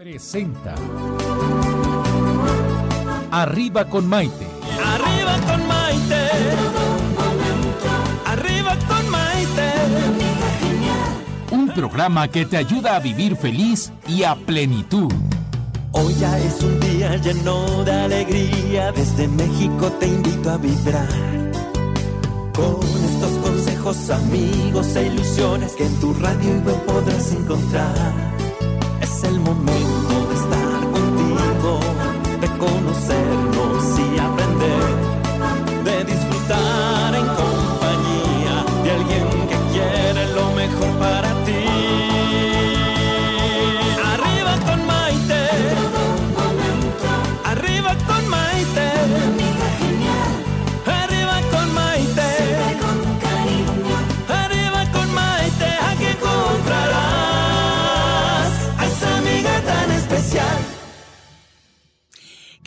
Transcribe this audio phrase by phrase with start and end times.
[0.00, 0.74] Presenta
[3.30, 4.46] Arriba con Maite.
[4.82, 6.30] Arriba con Maite.
[8.24, 9.72] Arriba con Maite.
[11.50, 15.12] Un programa que te ayuda a vivir feliz y a plenitud.
[15.92, 18.92] Hoy ya es un día lleno de alegría.
[18.92, 21.08] Desde México te invito a vibrar.
[22.54, 28.30] Con estos consejos, amigos e ilusiones que en tu radio y web podrás encontrar.
[29.02, 29.99] Es el momento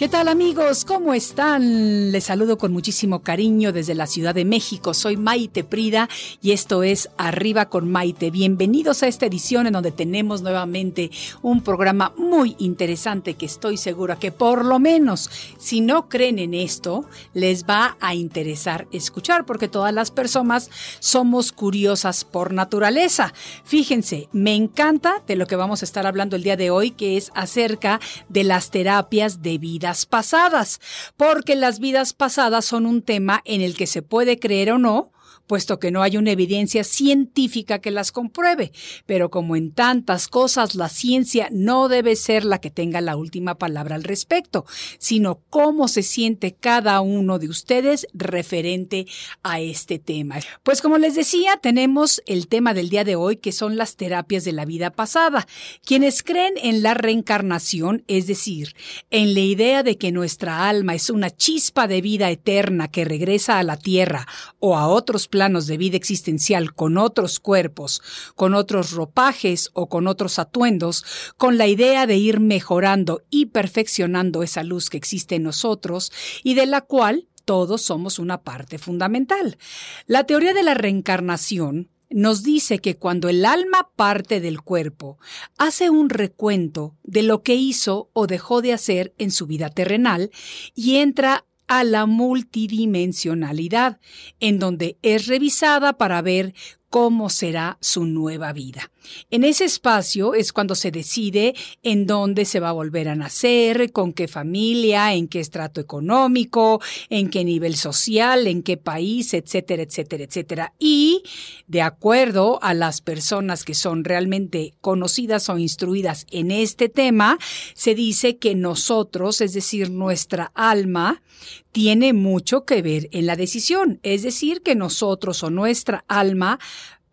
[0.04, 0.84] ¿Qué tal amigos?
[0.84, 2.12] ¿Cómo están?
[2.12, 4.94] Les saludo con muchísimo cariño desde la Ciudad de México.
[4.94, 6.09] Soy Maite Prida
[6.42, 8.30] y esto es Arriba con Maite.
[8.30, 11.09] Bienvenidos a esta edición en donde tenemos nuevamente
[11.42, 16.54] un programa muy interesante que estoy segura que por lo menos si no creen en
[16.54, 23.34] esto, les va a interesar escuchar porque todas las personas somos curiosas por naturaleza.
[23.64, 27.16] Fíjense, me encanta de lo que vamos a estar hablando el día de hoy que
[27.16, 29.58] es acerca de las terapias de
[30.06, 30.82] pasadas,
[31.18, 35.12] porque las vidas pasadas son un tema en el que se puede creer o no,
[35.48, 38.72] puesto que no hay una evidencia científica que las compruebe.
[39.06, 43.56] Pero como en tantas cosas, la ciencia no debe ser la que tenga la última
[43.56, 44.66] palabra al respecto,
[44.98, 49.06] sino cómo se siente cada uno de ustedes referente
[49.44, 50.38] a este tema.
[50.64, 54.44] Pues como les decía, tenemos el tema del día de hoy, que son las terapias
[54.44, 55.48] de la vida pasada.
[55.86, 58.76] Quienes creen en la reencarnación, es decir,
[59.09, 63.59] en la idea de que nuestra alma es una chispa de vida eterna que regresa
[63.59, 64.28] a la tierra
[64.59, 68.04] o a otros planos de vida existencial con otros cuerpos,
[68.36, 71.04] con otros ropajes o con otros atuendos,
[71.38, 76.12] con la idea de ir mejorando y perfeccionando esa luz que existe en nosotros
[76.44, 79.58] y de la cual todos somos una parte fundamental.
[80.06, 85.18] La teoría de la reencarnación nos dice que cuando el alma parte del cuerpo,
[85.58, 90.30] hace un recuento de lo que hizo o dejó de hacer en su vida terrenal
[90.76, 94.00] y entra a la multidimensionalidad,
[94.40, 96.53] en donde es revisada para ver
[96.94, 98.92] cómo será su nueva vida.
[99.31, 103.92] En ese espacio es cuando se decide en dónde se va a volver a nacer,
[103.92, 109.82] con qué familia, en qué estrato económico, en qué nivel social, en qué país, etcétera,
[109.82, 110.74] etcétera, etcétera.
[110.78, 111.24] Y
[111.66, 117.40] de acuerdo a las personas que son realmente conocidas o instruidas en este tema,
[117.74, 121.24] se dice que nosotros, es decir, nuestra alma,
[121.72, 124.00] tiene mucho que ver en la decisión.
[124.03, 126.59] Es decir, que nosotros o nuestra alma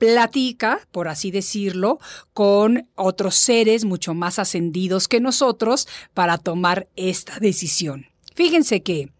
[0.01, 2.01] platica, por así decirlo,
[2.33, 8.07] con otros seres mucho más ascendidos que nosotros para tomar esta decisión.
[8.35, 9.13] Fíjense que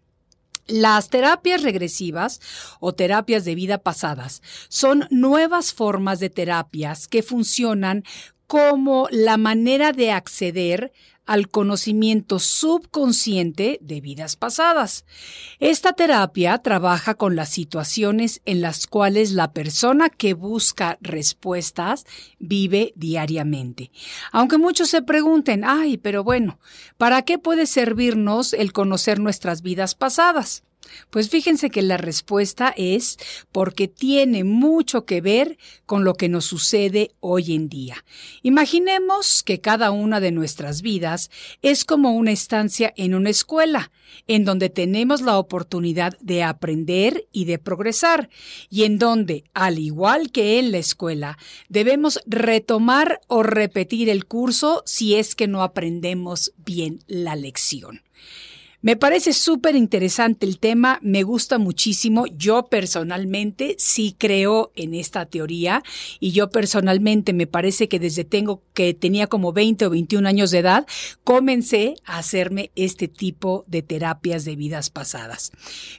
[0.65, 2.41] las terapias regresivas
[2.79, 8.03] o terapias de vida pasadas son nuevas formas de terapias que funcionan
[8.47, 10.91] como la manera de acceder
[11.25, 15.05] al conocimiento subconsciente de vidas pasadas.
[15.59, 22.05] Esta terapia trabaja con las situaciones en las cuales la persona que busca respuestas
[22.39, 23.91] vive diariamente.
[24.31, 26.59] Aunque muchos se pregunten, ay, pero bueno,
[26.97, 30.63] ¿para qué puede servirnos el conocer nuestras vidas pasadas?
[31.09, 33.17] Pues fíjense que la respuesta es
[33.51, 38.03] porque tiene mucho que ver con lo que nos sucede hoy en día.
[38.43, 41.29] Imaginemos que cada una de nuestras vidas
[41.61, 43.91] es como una estancia en una escuela,
[44.27, 48.29] en donde tenemos la oportunidad de aprender y de progresar,
[48.69, 51.37] y en donde, al igual que en la escuela,
[51.69, 58.01] debemos retomar o repetir el curso si es que no aprendemos bien la lección.
[58.81, 62.25] Me parece súper interesante el tema, me gusta muchísimo.
[62.35, 65.83] Yo personalmente sí creo en esta teoría
[66.19, 70.49] y yo personalmente me parece que desde tengo que tenía como 20 o 21 años
[70.49, 70.87] de edad,
[71.23, 75.51] comencé a hacerme este tipo de terapias de vidas pasadas.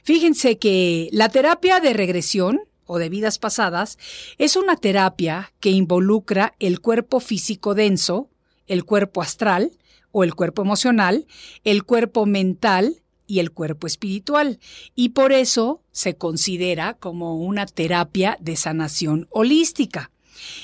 [0.03, 3.97] Fíjense que la terapia de regresión o de vidas pasadas
[4.37, 8.29] es una terapia que involucra el cuerpo físico denso,
[8.67, 9.71] el cuerpo astral,
[10.13, 11.27] o el cuerpo emocional,
[11.65, 14.59] el cuerpo mental y el cuerpo espiritual.
[14.95, 20.11] Y por eso se considera como una terapia de sanación holística.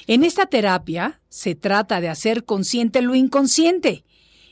[0.07, 4.05] En esta terapia se trata de hacer consciente lo inconsciente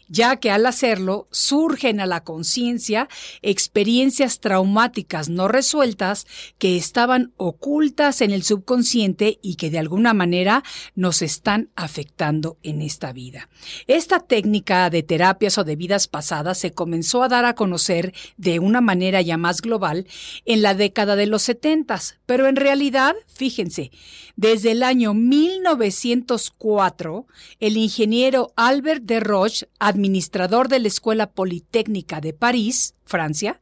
[0.07, 3.07] ya que al hacerlo surgen a la conciencia
[3.42, 6.27] experiencias traumáticas no resueltas
[6.57, 10.63] que estaban ocultas en el subconsciente y que de alguna manera
[10.95, 13.50] nos están afectando en esta vida.
[13.88, 18.59] Esta técnica de terapias o de vidas pasadas se comenzó a dar a conocer de
[18.59, 20.07] una manera ya más global
[20.45, 23.92] en la década de los setentas, pero en realidad, fíjense,
[24.36, 27.27] desde el año 1904,
[27.59, 33.59] el ingeniero Albert de Roche administrador de la Escuela Politécnica de París, Francia,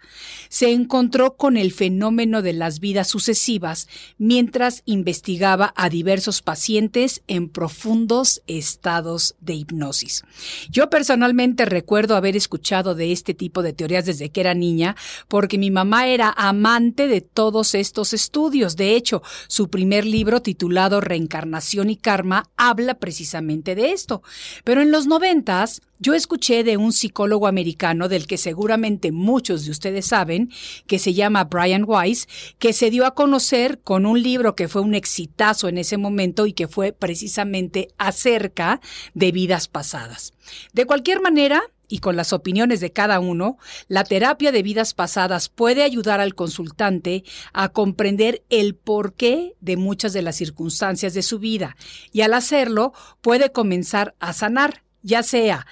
[0.49, 3.87] se encontró con el fenómeno de las vidas sucesivas
[4.17, 10.23] mientras investigaba a diversos pacientes en profundos estados de hipnosis.
[10.69, 14.95] Yo personalmente recuerdo haber escuchado de este tipo de teorías desde que era niña
[15.27, 18.75] porque mi mamá era amante de todos estos estudios.
[18.75, 24.21] De hecho, su primer libro titulado Reencarnación y Karma habla precisamente de esto.
[24.63, 29.71] Pero en los noventas, yo escuché de un psicólogo americano del que seguramente muchos de
[29.71, 30.49] ustedes saben,
[30.87, 34.81] que se llama Brian Weiss, que se dio a conocer con un libro que fue
[34.81, 38.79] un exitazo en ese momento y que fue precisamente acerca
[39.13, 40.31] de vidas pasadas.
[40.71, 43.57] De cualquier manera, y con las opiniones de cada uno,
[43.89, 50.13] la terapia de vidas pasadas puede ayudar al consultante a comprender el porqué de muchas
[50.13, 51.75] de las circunstancias de su vida
[52.13, 55.67] y al hacerlo puede comenzar a sanar ya sea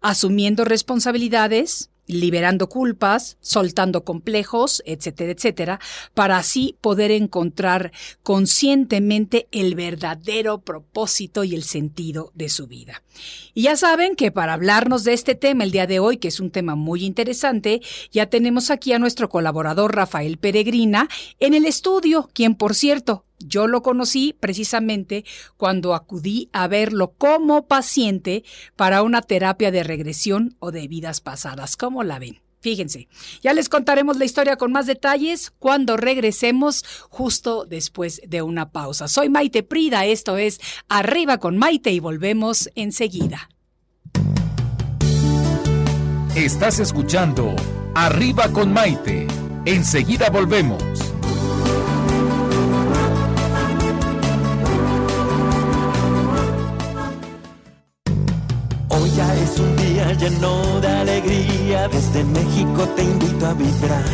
[0.00, 5.80] asumiendo responsabilidades, liberando culpas, soltando complejos, etcétera, etcétera,
[6.14, 7.92] para así poder encontrar
[8.22, 13.02] conscientemente el verdadero propósito y el sentido de su vida.
[13.54, 16.40] Y ya saben que para hablarnos de este tema el día de hoy, que es
[16.40, 22.30] un tema muy interesante, ya tenemos aquí a nuestro colaborador Rafael Peregrina en el estudio,
[22.32, 25.24] quien por cierto yo lo conocí precisamente
[25.56, 28.44] cuando acudí a verlo como paciente
[28.76, 31.76] para una terapia de regresión o de vidas pasadas.
[31.76, 32.40] ¿Cómo la ven?
[32.62, 33.08] Fíjense,
[33.42, 39.08] ya les contaremos la historia con más detalles cuando regresemos justo después de una pausa.
[39.08, 43.48] Soy Maite Prida, esto es Arriba con Maite y volvemos enseguida.
[46.36, 47.54] Estás escuchando
[47.94, 49.26] Arriba con Maite.
[49.66, 51.11] Enseguida volvemos.
[60.22, 64.04] Lleno de alegría, desde México te invito a vibrar.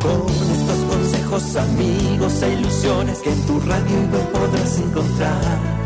[0.00, 0.22] Con
[0.56, 5.81] estos consejos, amigos e ilusiones que en tu radio y podrás encontrar.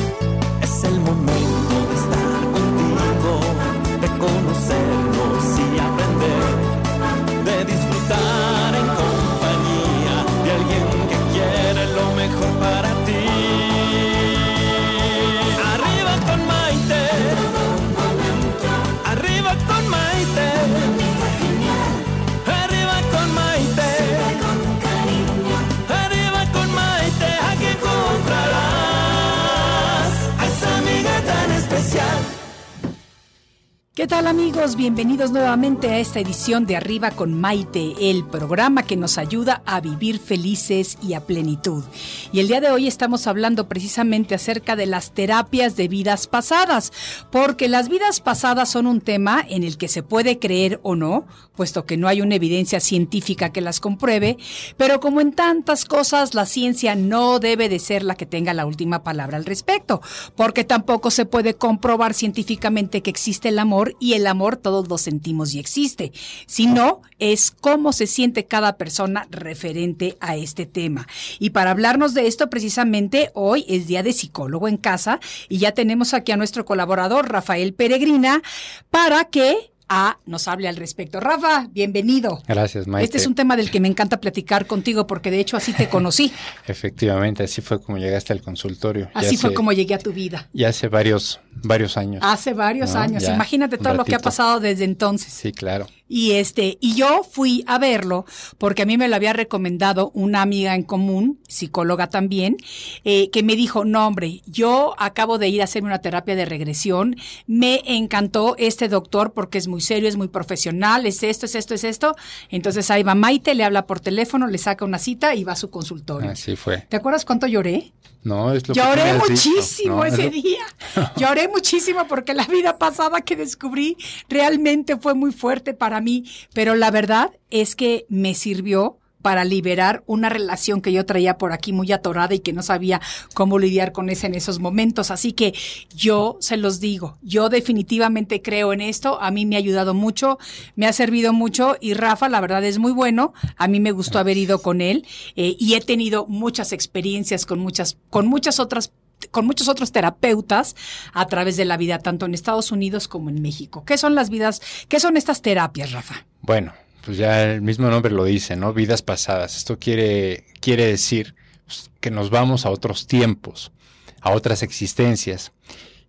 [34.07, 34.77] ¿Qué tal amigos?
[34.77, 39.81] Bienvenidos nuevamente a esta edición de Arriba con Maite, el programa que nos ayuda a
[39.81, 41.83] vivir felices y a plenitud.
[42.31, 46.93] Y el día de hoy estamos hablando precisamente acerca de las terapias de vidas pasadas,
[47.33, 51.27] porque las vidas pasadas son un tema en el que se puede creer o no,
[51.57, 54.37] puesto que no hay una evidencia científica que las compruebe,
[54.77, 58.67] pero como en tantas cosas, la ciencia no debe de ser la que tenga la
[58.67, 60.01] última palabra al respecto,
[60.37, 64.99] porque tampoco se puede comprobar científicamente que existe el amor y el amor todos lo
[64.99, 66.12] sentimos y existe,
[66.47, 71.07] sino es cómo se siente cada persona referente a este tema.
[71.38, 75.73] Y para hablarnos de esto precisamente hoy es día de psicólogo en casa y ya
[75.73, 78.43] tenemos aquí a nuestro colaborador Rafael Peregrina
[78.91, 81.21] para que a nos hable al respecto.
[81.21, 82.43] Rafa, bienvenido.
[82.47, 83.05] Gracias, Maite.
[83.05, 85.88] Este es un tema del que me encanta platicar contigo porque de hecho así te
[85.88, 86.33] conocí.
[86.66, 89.11] Efectivamente, así fue como llegaste al consultorio.
[89.14, 90.49] Así fue como llegué a tu vida.
[90.52, 92.23] Ya hace varios, varios años.
[92.25, 93.25] Hace varios años.
[93.25, 95.33] Imagínate todo lo que ha pasado desde entonces.
[95.33, 95.87] Sí, claro.
[96.09, 98.25] Y este, y yo fui a verlo
[98.59, 102.57] porque a mí me lo había recomendado una amiga en común, psicóloga también,
[103.05, 106.45] eh, que me dijo, no hombre, yo acabo de ir a hacerme una terapia de
[106.45, 111.55] regresión, me encantó este doctor porque es muy serio, es muy profesional, es esto, es
[111.55, 112.15] esto, es esto.
[112.51, 115.57] Entonces ahí va Maite, le habla por teléfono, le saca una cita y va a
[115.57, 116.31] su consultorio.
[116.31, 116.87] Así fue.
[116.89, 117.93] ¿Te acuerdas cuánto lloré?
[118.27, 119.51] No, es lo que Lloré me has dicho.
[119.51, 120.67] muchísimo No, ese día.
[121.17, 123.97] Lloré muchísimo porque la vida pasada que descubrí
[124.29, 130.05] realmente fue muy fuerte para mí, pero la verdad es que me sirvió para liberar
[130.07, 133.00] una relación que yo traía por aquí muy atorada y que no sabía
[133.35, 135.11] cómo lidiar con esa en esos momentos.
[135.11, 135.53] Así que
[135.93, 140.38] yo se los digo, yo definitivamente creo en esto, a mí me ha ayudado mucho,
[140.76, 144.21] me ha servido mucho y Rafa, la verdad es muy bueno, a mí me gustó
[144.21, 148.93] haber ido con él eh, y he tenido muchas experiencias con muchas, con muchas otras
[149.30, 150.76] con muchos otros terapeutas
[151.12, 153.85] a través de la vida, tanto en Estados Unidos como en México.
[153.85, 156.26] ¿Qué son las vidas, qué son estas terapias, Rafa?
[156.42, 156.73] Bueno,
[157.04, 158.73] pues ya el mismo nombre lo dice, ¿no?
[158.73, 159.56] Vidas pasadas.
[159.56, 163.73] Esto quiere, quiere decir pues, que nos vamos a otros tiempos,
[164.20, 165.52] a otras existencias.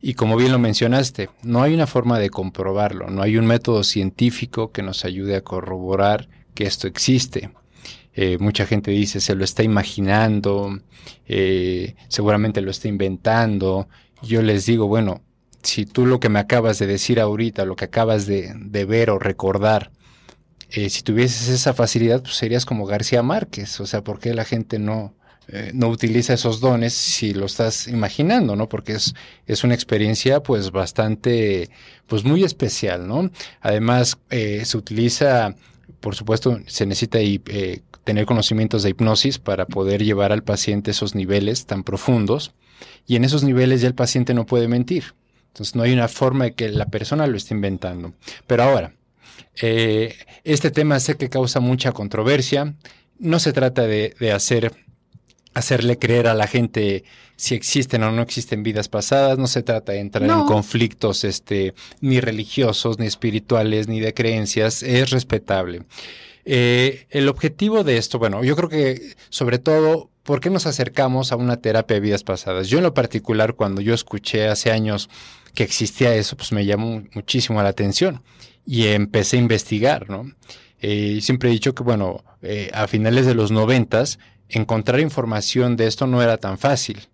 [0.01, 3.83] Y como bien lo mencionaste, no hay una forma de comprobarlo, no hay un método
[3.83, 7.51] científico que nos ayude a corroborar que esto existe.
[8.19, 10.79] Eh, mucha gente dice se lo está imaginando,
[11.27, 13.87] eh, seguramente lo está inventando.
[14.23, 15.21] Yo les digo, bueno,
[15.61, 18.55] si tú lo que me acabas de decir ahorita, lo que acabas de,
[18.87, 19.91] ver o recordar,
[20.71, 23.79] eh, si tuvieses esa facilidad, pues serías como García Márquez.
[23.81, 25.13] O sea, ¿por qué la gente no,
[25.73, 28.67] no utiliza esos dones si lo estás imaginando, ¿no?
[28.67, 29.13] Porque es,
[29.45, 31.69] es una experiencia pues bastante,
[32.07, 33.29] pues muy especial, ¿no?
[33.61, 35.55] Además, se utiliza,
[36.07, 41.15] por supuesto, se necesita eh, tener conocimientos de hipnosis para poder llevar al paciente esos
[41.15, 42.53] niveles tan profundos
[43.05, 45.15] y en esos niveles ya el paciente no puede mentir.
[45.47, 48.13] Entonces no hay una forma de que la persona lo esté inventando.
[48.47, 48.93] Pero ahora,
[49.61, 52.73] eh, este tema sé que causa mucha controversia.
[53.19, 54.71] No se trata de, de hacer
[55.57, 57.03] hacerle creer a la gente
[57.35, 60.41] si existen o no existen vidas pasadas, no se trata de entrar No.
[60.41, 65.83] en conflictos este, ni religiosos, ni espirituales, ni de creencias, es respetable.
[66.45, 71.31] Eh, el objetivo de esto, bueno, yo creo que sobre todo, ¿por qué nos acercamos
[71.31, 72.69] a una terapia de vidas pasadas?
[72.69, 75.09] Yo en lo particular, cuando yo escuché hace años
[75.53, 78.23] que existía eso, pues me llamó muchísimo la atención
[78.65, 80.31] y empecé a investigar, ¿no?
[80.79, 84.19] Eh, siempre he dicho que, bueno, eh, a finales de los noventas,
[84.49, 87.07] encontrar información de esto no era tan fácil.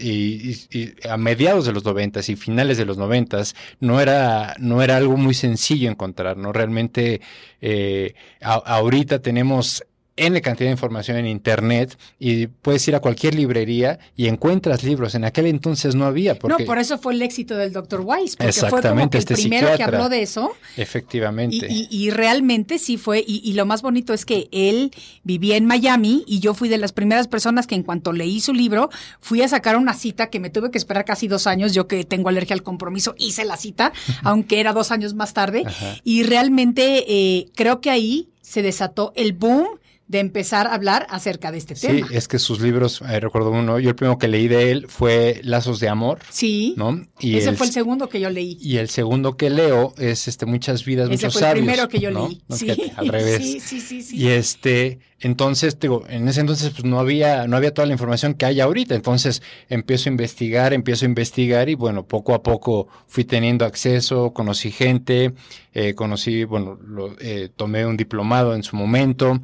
[0.00, 4.96] Y, a mediados de los noventas y finales de los noventas no era, no era
[4.96, 6.52] algo muy sencillo encontrar, ¿no?
[6.52, 7.20] Realmente
[7.60, 9.84] eh, ahorita tenemos
[10.18, 15.14] N cantidad de información en internet y puedes ir a cualquier librería y encuentras libros.
[15.14, 16.38] En aquel entonces no había.
[16.38, 18.00] Porque, No, por eso fue el éxito del Dr.
[18.02, 20.52] Weiss, porque fue como Exactamente, que el este primero que habló de eso.
[20.76, 21.66] Efectivamente.
[21.68, 24.90] Y, y- y realmente sí fue, y, y lo más bonito es que él
[25.24, 28.52] vivía en Miami y yo fui de las primeras personas que en cuanto leí su
[28.54, 31.86] libro, fui a sacar una cita que me tuve que esperar casi dos años, yo
[31.88, 35.96] que tengo alergia al compromiso, hice la cita, aunque era dos años más tarde, Ajá.
[36.04, 39.66] y realmente eh, creo que ahí se desató el boom
[40.08, 42.08] de empezar a hablar acerca de este Sí, tema.
[42.10, 45.40] es que sus libros, eh, recuerdo uno, yo el primero que leí de él fue
[45.44, 47.06] Lazos de Amor, Sí, ¿no?
[47.20, 48.56] Y ese el, fue el segundo que yo leí.
[48.60, 51.98] y el segundo que leo es este Muchas vidas, Ese muchos fue el primero que
[52.00, 52.26] yo ¿no?
[52.28, 52.42] leí.
[52.48, 52.70] No, sí.
[52.96, 53.36] al revés.
[53.42, 54.16] Sí, sí, sí, sí.
[54.16, 58.32] Y este, entonces, digo, en ese entonces pues no había, no había toda la información
[58.32, 58.94] que hay ahorita.
[58.94, 64.32] Entonces empiezo a investigar, empiezo a investigar y bueno, poco a poco fui teniendo acceso,
[64.32, 65.34] conocí gente,
[65.74, 69.38] eh, conocí, bueno, lo, eh, tomé un diplomado en su momento.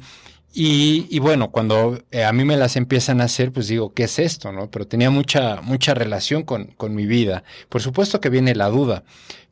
[0.57, 4.05] Y, y bueno, cuando eh, a mí me las empiezan a hacer, pues digo, ¿qué
[4.05, 4.53] es esto?
[4.53, 4.71] ¿no?
[4.71, 7.43] Pero tenía mucha, mucha relación con, con mi vida.
[7.67, 9.03] Por supuesto que viene la duda,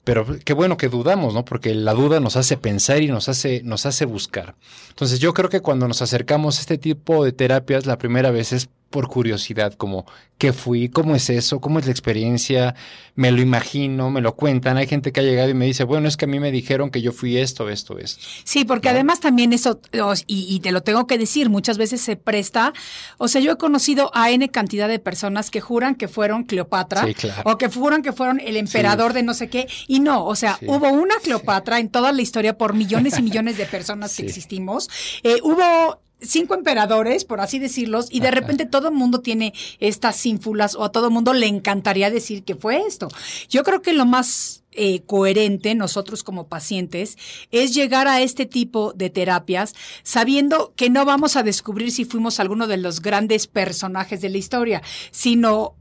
[0.05, 1.43] pero qué bueno que dudamos, ¿no?
[1.43, 4.55] Porque la duda nos hace pensar y nos hace, nos hace buscar.
[4.91, 8.53] Entonces yo creo que cuando nos acercamos a este tipo de terapias, la primera vez
[8.53, 10.05] es por curiosidad, como
[10.38, 12.75] qué fui, cómo es eso, cómo es la experiencia,
[13.15, 14.77] me lo imagino, me lo cuentan.
[14.77, 16.91] Hay gente que ha llegado y me dice, bueno, es que a mí me dijeron
[16.91, 18.21] que yo fui esto, esto, esto.
[18.43, 19.79] Sí, porque además también eso,
[20.27, 22.71] y, y te lo tengo que decir, muchas veces se presta,
[23.17, 27.05] o sea, yo he conocido a N cantidad de personas que juran que fueron Cleopatra,
[27.07, 27.41] Sí, claro.
[27.51, 30.57] o que juran que fueron el emperador de no sé qué, y no, o sea,
[30.59, 30.65] Sí.
[30.67, 34.88] hubo una Cleopatra en toda la historia por millones y millones de personas que existimos,
[35.23, 40.25] Eh, hubo cinco emperadores, por así decirlos, y de repente todo el mundo tiene estas
[40.25, 43.10] ínfulas o a todo el mundo le encantaría decir que fue esto.
[43.50, 47.18] Yo creo que lo más eh, coherente nosotros como pacientes
[47.51, 52.39] es llegar a este tipo de terapias sabiendo que no vamos a descubrir si fuimos
[52.39, 55.75] alguno de los grandes personajes de la historia, sino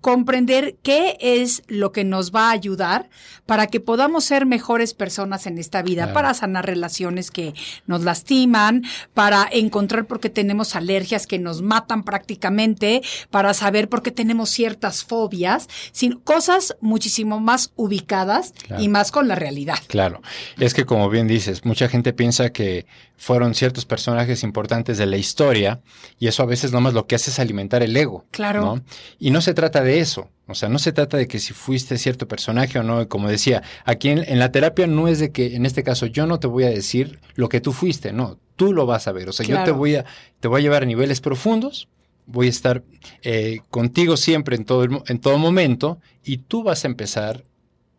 [0.00, 3.08] comprender qué es lo que nos va a ayudar
[3.46, 6.14] para que podamos ser mejores personas en esta vida, Claro.
[6.14, 7.54] para sanar relaciones que
[7.86, 14.02] nos lastiman, para encontrar por qué tenemos alergias que nos matan prácticamente, para saber por
[14.02, 18.82] qué tenemos ciertas fobias, sin cosas muchísimo más ubicadas Claro.
[18.82, 19.78] y más con la realidad.
[19.88, 20.20] Claro,
[20.58, 22.86] es que como bien dices, mucha gente piensa que
[23.18, 25.80] fueron ciertos personajes importantes de la historia
[26.18, 28.24] y eso a veces nomás lo que hace es alimentar el ego.
[28.30, 28.60] Claro.
[28.62, 28.82] ¿no?
[29.18, 31.98] Y no se trata de eso, o sea, no se trata de que si fuiste
[31.98, 35.54] cierto personaje o no, como decía, aquí en, en la terapia no es de que
[35.56, 38.72] en este caso yo no te voy a decir lo que tú fuiste, no, tú
[38.72, 40.04] lo vas a ver, o sea, yo te voy a,
[40.40, 41.88] te voy a llevar a niveles profundos.
[42.30, 42.82] Voy a estar
[43.22, 47.46] eh, contigo siempre en todo, el en todo momento y tú vas a empezar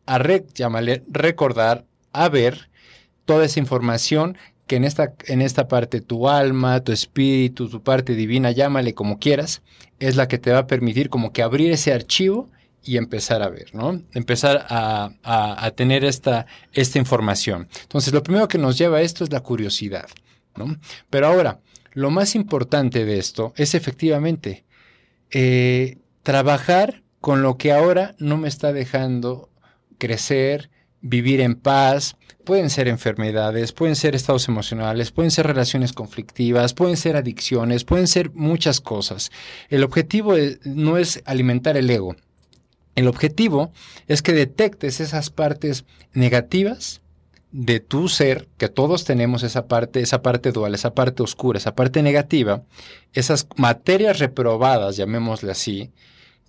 [0.06, 2.70] a re- llámale, recordar, a ver
[3.26, 4.38] toda esa información
[4.70, 9.18] que en esta, en esta parte tu alma, tu espíritu, tu parte divina, llámale como
[9.18, 9.64] quieras,
[10.00, 12.50] es la que te va a permitir como que abrir ese archivo
[12.84, 14.02] y empezar a ver, ¿no?
[14.14, 17.68] Empezar a, a- tener esta, esta información.
[17.82, 20.08] Entonces, lo primero que nos lleva a esto es la curiosidad,
[20.56, 20.78] ¿no?
[21.10, 21.60] Pero ahora,
[21.94, 24.66] lo más importante de esto es efectivamente
[25.32, 29.50] eh, trabajar con lo que ahora no me está dejando
[29.98, 30.70] crecer,
[31.02, 32.16] vivir en paz.
[32.44, 38.08] Pueden ser enfermedades, pueden ser estados emocionales, pueden ser relaciones conflictivas, pueden ser adicciones, pueden
[38.08, 39.32] ser muchas cosas.
[39.70, 42.16] El objetivo es- no es alimentar el ego.
[42.96, 43.72] El objetivo
[44.08, 47.02] es que detectes esas partes negativas
[47.52, 51.76] de tu ser, que todos tenemos esa parte, esa parte dual, esa parte oscura, esa
[51.76, 52.64] parte negativa,
[53.14, 55.92] esas materias reprobadas, llamémosle así,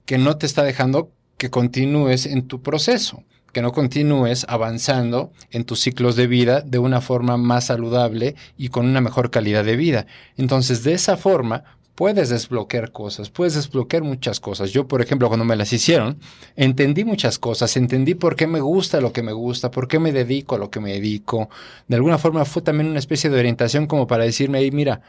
[0.04, 5.64] que no te está dejando que continúes en tu proceso, que no continúes avanzando en
[5.64, 9.76] tus ciclos de vida de una forma más saludable y con una mejor calidad de
[9.76, 10.07] vida.
[10.37, 11.64] Entonces, de esa forma,
[12.00, 14.71] puedes desbloquear cosas, puedes desbloquear muchas cosas.
[14.71, 16.19] Yo, por ejemplo, cuando me las hicieron,
[16.57, 20.11] entendí muchas cosas, entendí por qué me gusta lo que me gusta, por qué me
[20.11, 21.50] dedico a lo que me dedico.
[21.88, 25.02] De alguna forma fue también una especie de orientación como para decirme, hey, mira,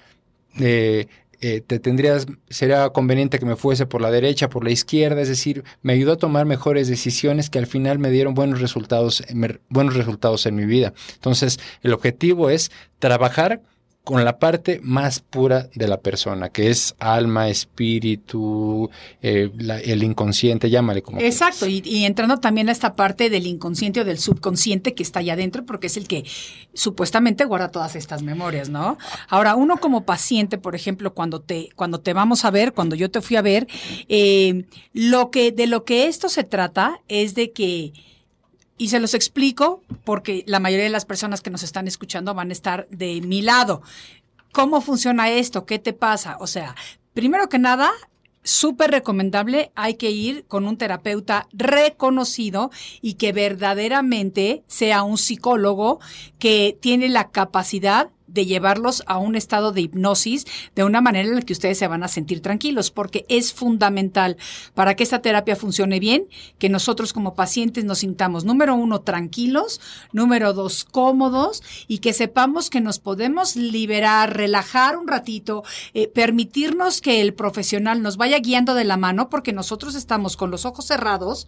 [0.60, 1.08] eh,
[1.42, 5.28] eh, te tendrías, sería conveniente que me fuese por la derecha, por la izquierda, es
[5.28, 9.60] decir, me ayudó a tomar mejores decisiones que al final me dieron buenos resultados, me-
[9.70, 10.94] buenos resultados en mi vida.
[11.16, 13.62] Entonces, el objetivo es trabajar
[14.04, 18.90] con la parte más pura de la persona, que es alma, espíritu,
[19.22, 24.02] eh, la- el inconsciente, llámale como Exacto, y entrando también a esta parte del inconsciente
[24.02, 26.24] o del subconsciente que está allá adentro, porque es el que
[26.74, 28.98] supuestamente guarda todas estas memorias, ¿no?
[29.28, 33.12] Ahora, uno como paciente, por ejemplo, cuando te, cuando te vamos a ver, cuando yo
[33.12, 33.68] te fui a ver,
[34.10, 37.94] eh, lo que, de lo que esto se trata es de que
[38.82, 42.50] y se los explico porque la mayoría de las personas que nos están escuchando van
[42.50, 43.84] a estar de mi lado.
[44.54, 45.68] ¿Cómo funciona esto?
[45.68, 46.38] ¿Qué te pasa?
[46.40, 46.74] O sea,
[47.14, 47.92] primero que nada,
[48.42, 52.72] súper recomendable, hay que ir con un terapeuta reconocido
[53.04, 56.00] y que verdaderamente sea un psicólogo
[56.40, 61.36] que tiene la capacidad de llevarlos a un estado de hipnosis de una manera en
[61.36, 64.38] la que ustedes se van a sentir tranquilos, porque es fundamental
[64.74, 69.82] para que esta terapia funcione bien, que nosotros como pacientes nos sintamos, número uno, tranquilos,
[70.12, 75.64] número dos, cómodos y que sepamos que nos podemos liberar, relajar un ratito,
[75.94, 80.52] eh, permitirnos que el profesional nos vaya guiando de la mano, porque nosotros estamos con
[80.52, 81.48] los ojos cerrados,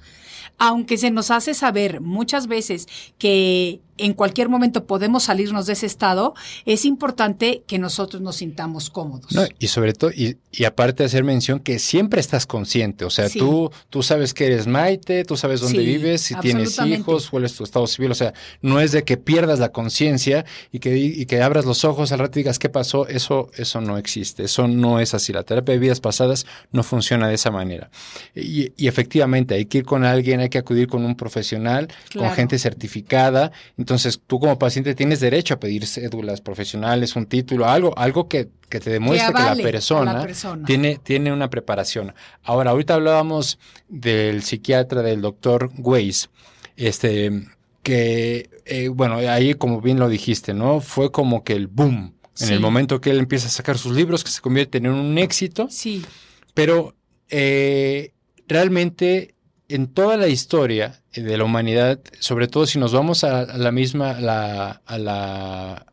[0.58, 2.88] aunque se nos hace saber muchas veces
[3.18, 6.34] que en cualquier momento podemos salirnos de ese estado,
[6.66, 9.32] es importante que nosotros nos sintamos cómodos.
[9.34, 13.30] No, y sobre todo, y, y aparte hacer mención que siempre estás consciente, o sea,
[13.30, 13.38] Sí.
[13.38, 17.46] tú, tú sabes que eres Maite, tú sabes dónde Sí, vives, si tienes hijos, cuál
[17.46, 20.98] es tu estado civil, o sea, no es de que pierdas la conciencia y que,
[20.98, 24.44] y que abras los ojos al rato y digas qué pasó, eso, eso no existe,
[24.46, 27.92] eso no es así, la terapia de vidas pasadas no funciona de esa manera.
[28.36, 32.28] Y, y efectivamente, hay que ir con alguien, hay que acudir con un profesional, Claro.
[32.30, 37.66] con gente certificada, entonces tú como paciente tienes derecho a pedir cédulas profesionales, un título,
[37.68, 40.66] algo, algo que, que te demuestre que, la persona, persona.
[40.66, 42.13] Tiene, tiene una preparación.
[42.44, 46.30] Ahora, ahorita hablábamos del psiquiatra, del doctor Weiss,
[46.78, 47.32] este,
[47.84, 50.80] que, eh, bueno, ahí como bien lo dijiste, ¿no?
[50.80, 52.13] Fue como que el boom.
[52.39, 52.54] En Sí.
[52.54, 55.68] el momento que él empieza a sacar sus libros, que se convierten en un éxito,
[55.70, 56.04] Sí,
[56.56, 56.96] pero
[57.30, 58.12] eh,
[58.48, 59.36] realmente
[59.76, 63.72] en toda la historia de la humanidad, sobre todo si nos vamos a, a la
[63.72, 65.86] misma, la- a la...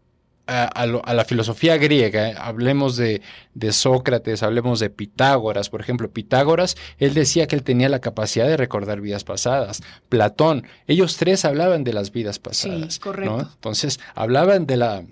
[0.52, 3.22] A, a lo- a la filosofía griega, eh, hablemos de,
[3.54, 8.48] de Sócrates, hablemos de Pitágoras, por ejemplo, Pitágoras, él decía que él tenía la capacidad
[8.48, 9.80] de recordar vidas pasadas.
[10.08, 12.98] Platón, ellos tres hablaban de las vidas pasadas.
[12.98, 13.04] ¿no?
[13.04, 13.48] correcto.
[13.54, 15.04] Entonces, hablaban de la,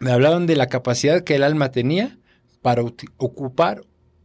[0.00, 2.16] hablaban de la capacidad que el alma tenía
[2.62, 2.80] para
[3.18, 3.82] ocupar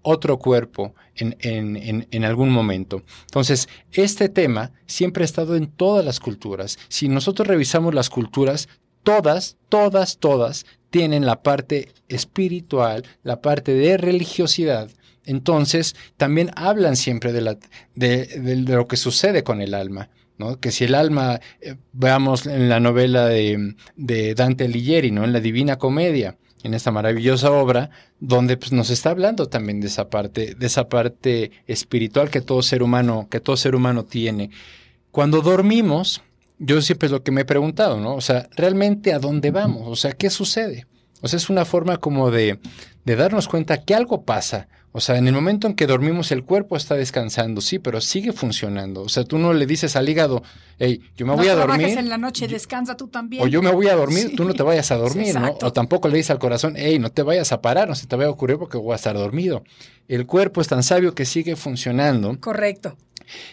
[0.10, 3.04] otro cuerpo en, en, en, algún momento.
[3.22, 6.78] Entonces, este tema siempre ha estado en todas las culturas.
[6.88, 8.70] Si nosotros revisamos las culturas,
[9.04, 14.90] todas, todas, todas tienen la parte espiritual, la parte de religiosidad.
[15.26, 17.58] Entonces, también hablan siempre de, la,
[17.96, 20.10] de, de lo que sucede con el alma.
[20.40, 20.60] ¿no?
[20.60, 25.26] Que si el alma, eh, veamos en la novela de, de, Dante Alighieri, ¿no?
[25.26, 29.88] En la Divina Comedia, en esta maravillosa obra, donde pues, nos está hablando también de
[29.88, 34.50] esa parte, de esa parte espiritual que todo ser humano, que todo ser humano tiene.
[35.12, 36.22] Cuando dormimos,
[36.58, 38.16] yo siempre es lo que me he preguntado, ¿no?
[38.16, 39.84] O sea, ¿realmente a dónde vamos?
[39.88, 40.86] O sea, ¿qué sucede?
[41.22, 42.60] O sea, es una forma como de,
[43.06, 44.68] de darnos cuenta que algo pasa.
[45.00, 48.34] O sea, en el momento en que dormimos el cuerpo está descansando, sí, pero sigue
[48.34, 49.04] funcionando.
[49.04, 50.44] O sea, tú no le dices al hígado,
[50.78, 51.98] hey, yo me voy a dormir.
[51.98, 53.42] en la noche, descansa tú también.
[53.42, 55.58] O yo me voy a dormir, tú no te vayas a dormir, ¿no?
[55.62, 58.16] O tampoco le dices al corazón, hey, no te vayas a parar, no se te
[58.18, 59.64] vaya a ocurrir porque voy a estar dormido.
[60.10, 62.38] El cuerpo es tan sabio que sigue funcionando.
[62.42, 62.98] Correcto.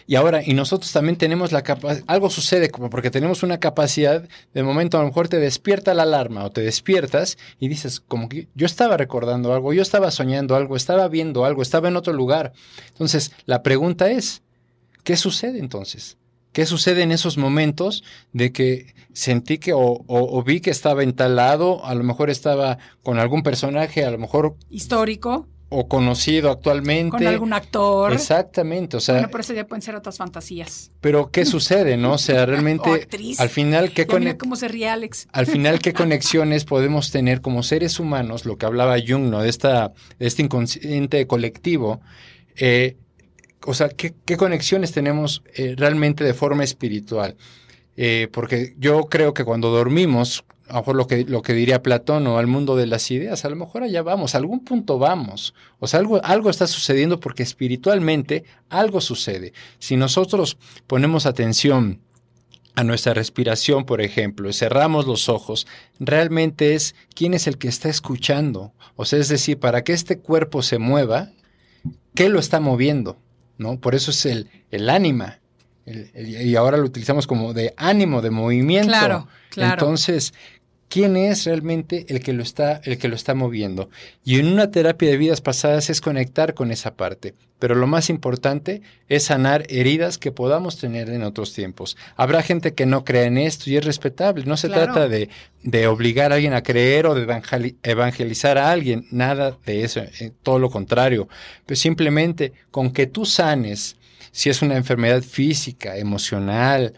[0.05, 4.27] Y ahora, y nosotros también tenemos la capacidad, algo sucede como porque tenemos una capacidad,
[4.53, 8.29] de momento a lo mejor te despierta la alarma o te despiertas y dices, como
[8.29, 12.13] que yo estaba recordando algo, yo estaba soñando algo, estaba viendo algo, estaba en otro
[12.13, 12.53] lugar.
[12.89, 14.41] Entonces, la pregunta es,
[15.03, 16.17] ¿qué sucede entonces?
[16.51, 21.13] ¿Qué sucede en esos momentos de que sentí que o, o, vi que estaba en
[21.13, 25.47] tal lado, a lo mejor estaba con algún personaje, a lo mejor histórico?
[25.69, 27.17] O conocido actualmente.
[27.17, 28.13] Con algún actor.
[28.13, 29.15] Exactamente, o sea.
[29.15, 30.91] Bueno, pero eso ya pueden ser otras fantasías.
[31.01, 32.13] Pero ¿qué sucede, no?
[32.13, 32.89] O sea, realmente.
[32.93, 33.39] actriz.
[33.39, 34.39] Al final, ¿qué conexiones.
[34.39, 35.27] cómo se ríe Alex.
[35.31, 38.45] Al final, ¿qué conexiones podemos tener como seres humanos?
[38.45, 39.41] Lo que hablaba Jung, ¿no?
[39.41, 42.01] De, esta, de este inconsciente colectivo.
[42.55, 42.97] Eh,
[43.65, 47.35] o sea, ¿qué, ¿qué, conexiones tenemos eh, realmente de forma espiritual?
[47.97, 51.81] Eh, porque yo creo que cuando dormimos, a lo mejor lo que, lo que diría
[51.81, 54.99] Platón o al mundo de las ideas, a lo mejor allá vamos, a algún punto
[54.99, 55.53] vamos.
[55.79, 59.53] O sea, algo, algo está sucediendo porque espiritualmente algo sucede.
[59.79, 62.01] Si nosotros ponemos atención
[62.77, 65.65] a nuestra respiración, por ejemplo, y cerramos los ojos,
[65.99, 68.71] realmente es quién es el que está escuchando.
[68.95, 71.31] O sea, es decir, para que este cuerpo se mueva,
[72.13, 73.17] ¿qué lo está moviendo?
[73.57, 73.79] ¿No?
[73.79, 75.39] Por eso es el, el ánima.
[75.87, 78.89] y ahora lo utilizamos como de ánimo, de movimiento.
[78.89, 79.73] Claro, claro.
[79.73, 80.35] Entonces,
[80.89, 83.89] quién es realmente el que lo está, el que lo está moviendo.
[84.23, 87.35] Y en una terapia de vidas pasadas es conectar con esa parte.
[87.59, 91.97] Pero lo más importante es sanar heridas que podamos tener en otros tiempos.
[92.15, 94.45] Habrá gente que no cree en esto y es respetable.
[94.45, 95.29] No se trata de,
[95.63, 99.07] de, obligar a alguien a creer o de evangelizar a alguien.
[99.09, 100.01] Nada de eso.
[100.01, 101.27] Eh, todo lo contrario.
[101.65, 103.97] Pues simplemente con que tú sanes,
[104.31, 106.93] si es una enfermedad física, emocional,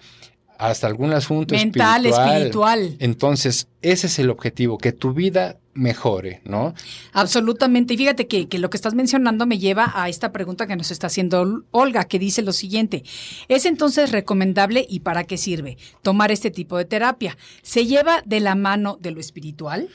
[0.59, 2.97] hasta algún asunto mental, espiritual.
[2.99, 6.73] Entonces, ese es el objetivo, que tu vida mejore, ¿no?
[7.13, 7.93] Absolutamente.
[7.93, 10.91] Y fíjate que, que, lo que estás mencionando me lleva a esta pregunta que nos
[10.91, 13.03] está haciendo Olga, que dice lo siguiente.
[13.47, 17.37] ¿Es entonces recomendable y para qué sirve tomar este tipo de terapia?
[17.61, 19.89] ¿Se lleva de la mano de lo espiritual?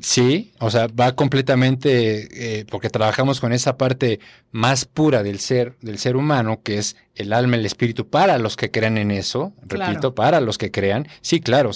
[0.00, 5.74] Sí, o sea, va completamente, eh, porque trabajamos con esa parte más pura del ser,
[5.80, 9.52] del ser humano, que es el alma, el espíritu, para los que crean en eso,
[9.62, 11.08] repito, para los que crean.
[11.22, 11.70] Sí, claro,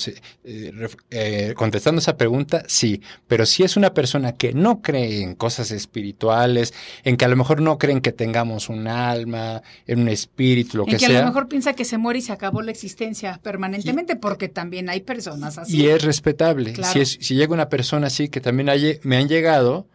[0.44, 0.72] eh,
[1.10, 5.70] eh, contestando esa pregunta, sí, pero si es una persona que no cree en cosas
[5.70, 6.74] espirituales,
[7.04, 10.86] en que a lo mejor no creen que tengamos un alma, en un espíritu, lo
[10.86, 11.08] que, sea.
[11.08, 14.48] que a lo mejor piensa que se muere y se acabó la existencia permanentemente, porque
[14.48, 15.76] también hay personas así.
[15.76, 16.74] Y es respetable.
[16.84, 19.86] Si, si llega una persona así, que también hay, me han llegado,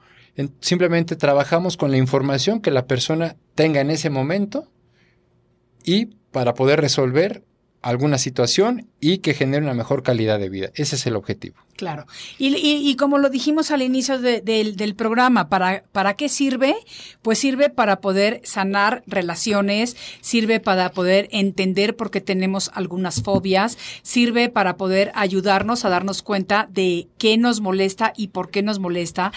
[0.60, 4.68] simplemente trabajamos con la información que la persona tenga en ese momento
[5.86, 7.44] y para poder resolver
[7.86, 10.72] alguna situación y que genere una mejor calidad de vida.
[10.74, 11.58] Ese es el objetivo.
[11.76, 12.08] Claro.
[12.40, 16.76] Y, como lo dijimos al inicio del programa, ¿para, ¿para qué sirve?
[17.22, 23.78] Pues sirve para poder sanar relaciones, sirve para poder entender por qué tenemos algunas fobias,
[24.02, 28.80] sirve para poder ayudarnos a darnos cuenta de qué nos molesta y por qué nos
[28.80, 29.32] molesta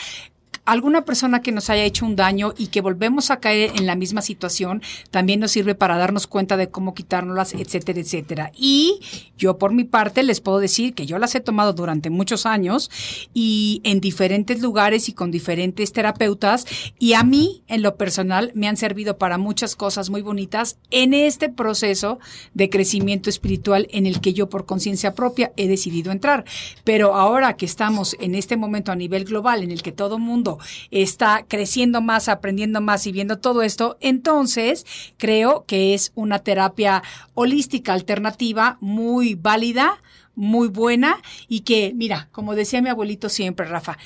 [0.69, 3.95] alguna persona que nos haya hecho un daño y que volvemos a caer en la
[3.95, 8.53] misma situación, también nos sirve para darnos cuenta de cómo quitárnoslas, etcétera, etcétera.
[8.55, 9.01] Y
[9.39, 12.91] yo por mi parte les puedo decir que yo las he tomado durante muchos años
[13.33, 16.67] y en diferentes lugares y con diferentes terapeutas
[16.99, 21.15] y a mí en lo personal me han servido para muchas cosas muy bonitas en
[21.15, 22.19] este proceso
[22.53, 26.45] de crecimiento espiritual en el que yo por conciencia propia he decidido entrar.
[26.85, 30.58] Pero ahora que estamos en este momento a nivel global en el que todo mundo
[30.91, 37.03] está creciendo más, aprendiendo más y viendo todo esto, entonces creo que es una terapia
[37.35, 40.01] holística alternativa muy válida,
[40.35, 43.99] muy buena y que, mira, como decía mi abuelito siempre, Rafa,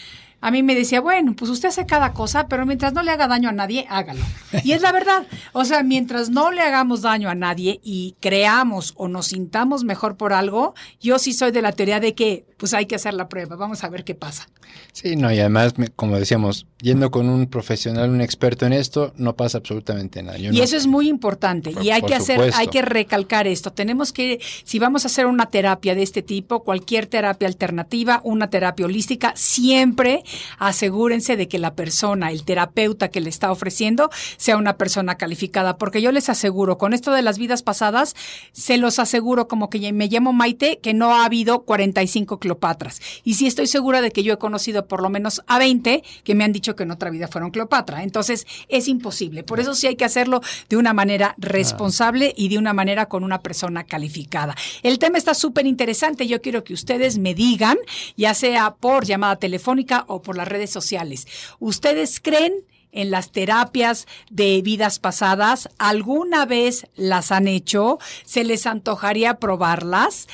[0.43, 3.29] a mí me decía, bueno, pues usted hace cada cosa, pero mientras no le haga
[3.29, 4.21] daño a nadie, hágalo.
[4.65, 5.25] Y es la verdad.
[5.53, 10.17] O sea, mientras no le hagamos daño a nadie y creamos o nos sintamos mejor
[10.17, 13.29] por algo, yo sí soy de la teoría de que pues hay que hacer la
[13.29, 13.57] prueba.
[13.57, 14.49] Vamos a ver qué pasa.
[14.93, 19.37] Sí, no, y además, como decíamos, yendo con un profesional, un experto en esto, no
[19.37, 20.39] pasa absolutamente nada.
[20.39, 21.73] y eso es muy importante.
[21.83, 23.73] y hay que hacer, hay que recalcar esto.
[23.73, 28.51] Tenemos que, si vamos a hacer una terapia de este tipo, cualquier terapia alternativa, una
[28.51, 30.23] terapia holística, siempre
[30.59, 35.79] asegúrense de que la persona, el terapeuta que le está ofreciendo, sea una persona calificada.
[35.79, 38.15] Porque yo les aseguro, con esto de las vidas pasadas,
[38.53, 43.01] se los aseguro como que me llamo Maite, que no ha habido 45 Cleopatras.
[43.25, 46.35] Y sí estoy segura de que yo he conocido por lo menos a 20 que
[46.35, 48.03] me han dicho que en otra vida fueron Cleopatra.
[48.03, 49.43] Entonces, es imposible.
[49.43, 53.25] Por eso sí hay que hacerlo de una manera responsable y de una manera con
[53.25, 54.55] una persona calificada.
[54.83, 56.27] El tema está súper interesante.
[56.27, 57.79] Yo quiero que ustedes me digan,
[58.17, 61.27] ya sea por llamada telefónica o por las redes sociales,
[61.59, 62.53] ¿ustedes creen
[62.93, 65.69] en las terapias de vidas pasadas?
[65.79, 67.99] ¿Alguna vez las han hecho?
[68.25, 70.29] ¿Se les antojaría probarlas?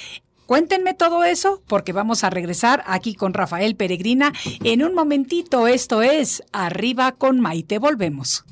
[0.46, 4.32] Cuéntenme todo eso porque vamos a regresar aquí con Rafael Peregrina
[4.64, 5.66] en un momentito.
[5.66, 7.78] Esto es Arriba con Maite.
[7.78, 8.44] Volvemos.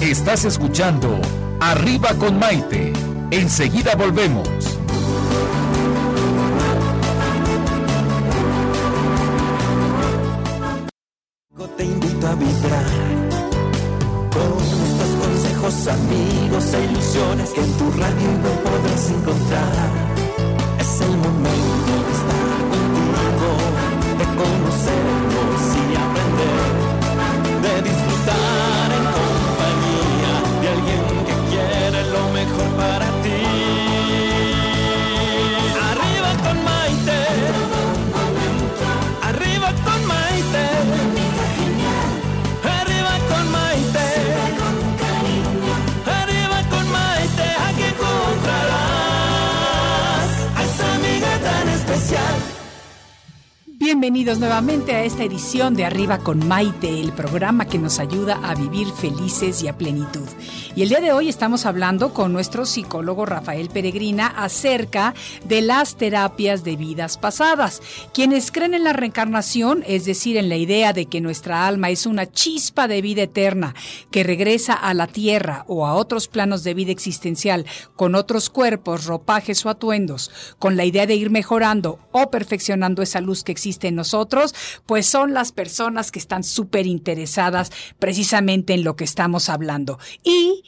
[0.00, 1.20] Estás escuchando
[1.60, 2.92] Arriba con Maite.
[3.30, 4.48] Enseguida volvemos.
[12.34, 13.14] A vibrar
[15.88, 19.90] amigos e ilusiones que en tu radio no podrás encontrar.
[20.78, 23.50] Es el momento de estar contigo,
[24.18, 25.13] de conocernos
[54.04, 58.54] Bienvenidos nuevamente a esta edición de Arriba con Maite, el programa que nos ayuda a
[58.54, 60.28] vivir felices y a plenitud.
[60.76, 65.14] Y el día de hoy estamos hablando con nuestro psicólogo Rafael Peregrina acerca
[65.46, 67.80] de las terapias de vidas pasadas.
[68.12, 72.04] Quienes creen en la reencarnación, es decir, en la idea de que nuestra alma es
[72.04, 73.74] una chispa de vida eterna
[74.10, 77.64] que regresa a la tierra o a otros planos de vida existencial
[77.96, 83.22] con otros cuerpos, ropajes o atuendos, con la idea de ir mejorando o perfeccionando esa
[83.22, 84.54] luz que existe en nosotros,
[84.86, 89.98] pues son las personas que están súper interesadas precisamente en lo que estamos hablando.
[90.22, 90.64] Y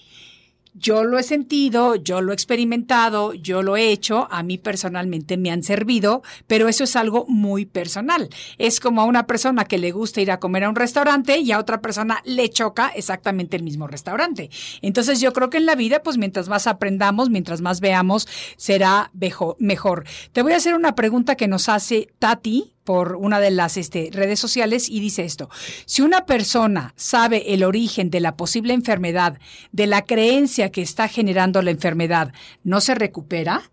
[0.79, 5.39] yo lo he sentido, yo lo he experimentado, yo lo he hecho, a mí personalmente
[5.39, 8.29] me han servido, pero eso es algo muy personal.
[8.59, 11.51] Es como a una persona que le gusta ir a comer a un restaurante y
[11.53, 14.51] a otra persona le choca exactamente el mismo restaurante.
[14.83, 19.11] Entonces yo creo que en la vida, pues mientras más aprendamos, mientras más veamos, será
[19.59, 20.05] mejor.
[20.33, 24.09] Te voy a hacer una pregunta que nos hace Tati, por una de las este,
[24.13, 25.51] redes sociales y dice esto,
[25.85, 29.39] si una persona sabe el origen de la posible enfermedad,
[29.73, 33.71] de la creencia que está generando la enfermedad, ¿no se recupera?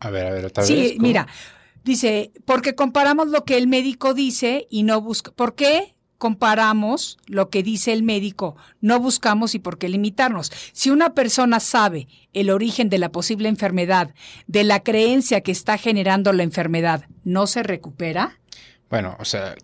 [0.00, 0.68] A ver, a ver, otra vez.
[0.68, 1.28] Sí, mira,
[1.84, 5.94] dice, porque comparamos lo que el médico dice y no busca, ¿por qué?
[6.20, 10.52] Comparamos lo que dice el médico, no buscamos y por qué limitarnos.
[10.72, 14.12] Si una persona sabe el origen de la posible enfermedad,
[14.46, 18.38] de la creencia que está generando la enfermedad, ¿no se recupera?
[18.90, 19.54] Bueno, o sea,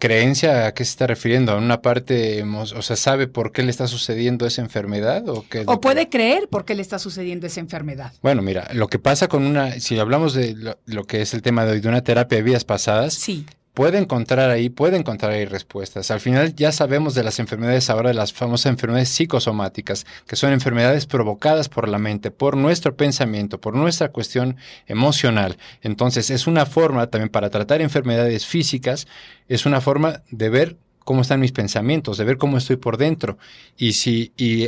[0.00, 3.70] creencia a qué se está refiriendo, a una parte, o sea, sabe por qué le
[3.70, 7.60] está sucediendo esa enfermedad o qué o puede creer por qué le está sucediendo esa
[7.60, 8.12] enfermedad.
[8.20, 11.42] Bueno, mira, lo que pasa con una, si hablamos de lo, lo que es el
[11.42, 13.46] tema de hoy, de una terapia de vidas pasadas, sí
[13.78, 16.10] puede encontrar ahí, puede encontrar ahí respuestas.
[16.10, 20.52] Al final ya sabemos de las enfermedades ahora, de las famosas enfermedades psicosomáticas, que son
[20.52, 24.56] enfermedades provocadas por la mente, por nuestro pensamiento, por nuestra cuestión
[24.88, 25.58] emocional.
[25.80, 29.06] Entonces es una forma también para tratar enfermedades físicas,
[29.46, 33.38] es una forma de ver cómo están mis pensamientos, de ver cómo estoy por dentro.
[33.76, 34.66] Y si, y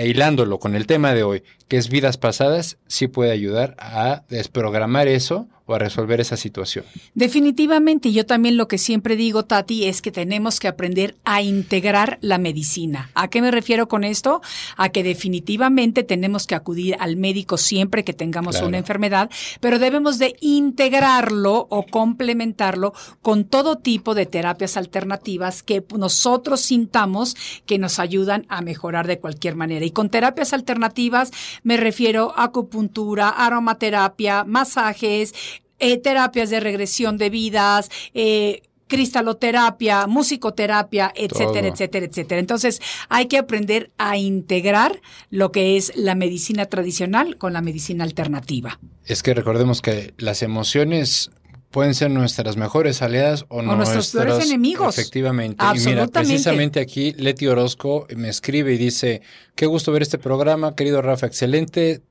[0.00, 5.08] hilándolo con el tema de hoy, que es vidas pasadas, sí puede ayudar a desprogramar
[5.08, 6.84] eso o a resolver esa situación.
[7.14, 12.18] Definitivamente, yo también lo que siempre digo, Tati, es que tenemos que aprender a integrar
[12.20, 13.10] la medicina.
[13.14, 14.42] ¿A qué me refiero con esto?
[14.76, 20.18] A que definitivamente tenemos que acudir al médico siempre que tengamos una enfermedad, pero debemos
[20.18, 27.98] de integrarlo o complementarlo con todo tipo de terapias alternativas que nosotros sintamos que nos
[27.98, 29.84] ayudan a mejorar de cualquier manera.
[29.84, 31.30] Y con terapias alternativas
[31.62, 35.34] me refiero a acupuntura, aromaterapia, masajes,
[35.78, 41.72] eh, terapias de regresión de vidas, eh, cristaloterapia, musicoterapia, etcétera, Todo.
[41.72, 42.40] etcétera, etcétera.
[42.40, 48.04] Entonces, hay que aprender a integrar lo que es la medicina tradicional con la medicina
[48.04, 48.78] alternativa.
[49.04, 51.30] Es que recordemos que las emociones
[51.74, 54.96] pueden ser nuestras mejores aliadas o, nuestros peores enemigos.
[54.96, 55.56] Efectivamente.
[55.56, 56.20] Y mira, Absolutamente.
[56.20, 59.22] precisamente aquí Leti Orozco me escribe y dice,
[59.56, 62.02] qué gusto ver este programa, querido Rafa, excelente,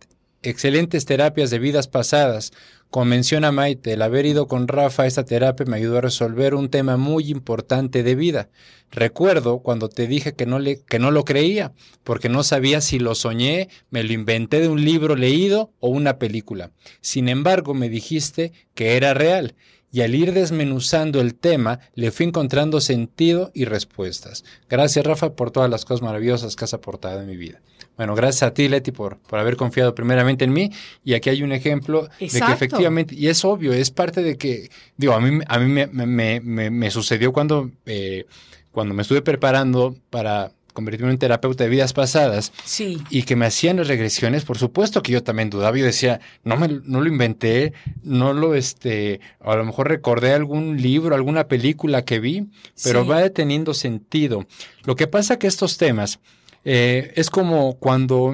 [0.44, 2.52] excelentes terapias de vidas pasadas.
[2.90, 6.54] Como menciona Maite, el haber ido con Rafa a esta terapia me ayudó a resolver
[6.54, 8.50] un tema muy importante de vida.
[8.92, 13.00] Recuerdo cuando te dije que no, le, que no lo creía, porque no sabía si
[13.00, 16.72] lo soñé, me lo inventé de un libro leído o una película.
[17.02, 19.56] Sin embargo, me dijiste que era real
[19.94, 24.44] y al ir desmenuzando el tema le fui encontrando sentido y respuestas.
[24.68, 27.62] Gracias Rafa por todas las cosas maravillosas que has aportado en mi vida.
[27.98, 30.72] Bueno, gracias a ti Leti por, por haber confiado primeramente en mí
[31.04, 34.70] y aquí hay un ejemplo de que efectivamente, y es obvio, es parte de que,
[34.98, 38.26] digo, a mí, a mí me, me, me, me sucedió cuando, eh,
[38.72, 42.98] cuando me estuve preparando para convertirme en terapeuta de vidas pasadas Sí.
[43.12, 46.58] y que me hacían las regresiones, por supuesto que yo también dudaba, yo decía, no
[46.58, 52.04] me no lo inventé, no lo este, a lo mejor recordé algún libro, alguna película
[52.06, 52.48] que vi,
[52.84, 53.08] pero Sí.
[53.08, 54.48] va teniendo sentido.
[54.84, 56.20] Lo que pasa que estos temas
[56.66, 58.34] eh, es como cuando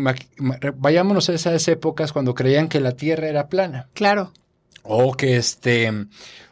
[0.76, 3.90] vayámonos a esas épocas cuando creían que la Tierra era plana.
[3.94, 4.32] Claro,
[4.84, 5.92] o que este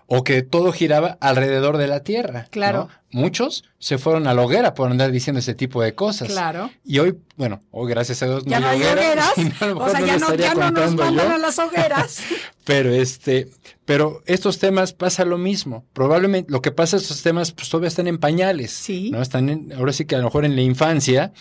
[0.09, 2.47] o que todo giraba alrededor de la Tierra.
[2.49, 2.87] Claro.
[3.11, 3.21] ¿no?
[3.21, 6.29] Muchos se fueron a la hoguera por andar diciendo ese tipo de cosas.
[6.29, 6.71] claro.
[6.85, 9.01] Y hoy, bueno, hoy gracias a Dios Ya no hay hoguera,
[9.35, 9.61] hogueras.
[9.61, 12.21] no, O sea, no ya no, ya no nos mandan a las hogueras.
[12.63, 13.47] Pero este,
[13.85, 15.85] pero estos temas pasa lo mismo.
[15.93, 18.71] Probablemente lo que pasa estos temas pues todavía están en pañales.
[18.71, 19.09] Sí.
[19.09, 19.21] ¿no?
[19.21, 21.31] Están en- ahora sí que a lo mejor en la infancia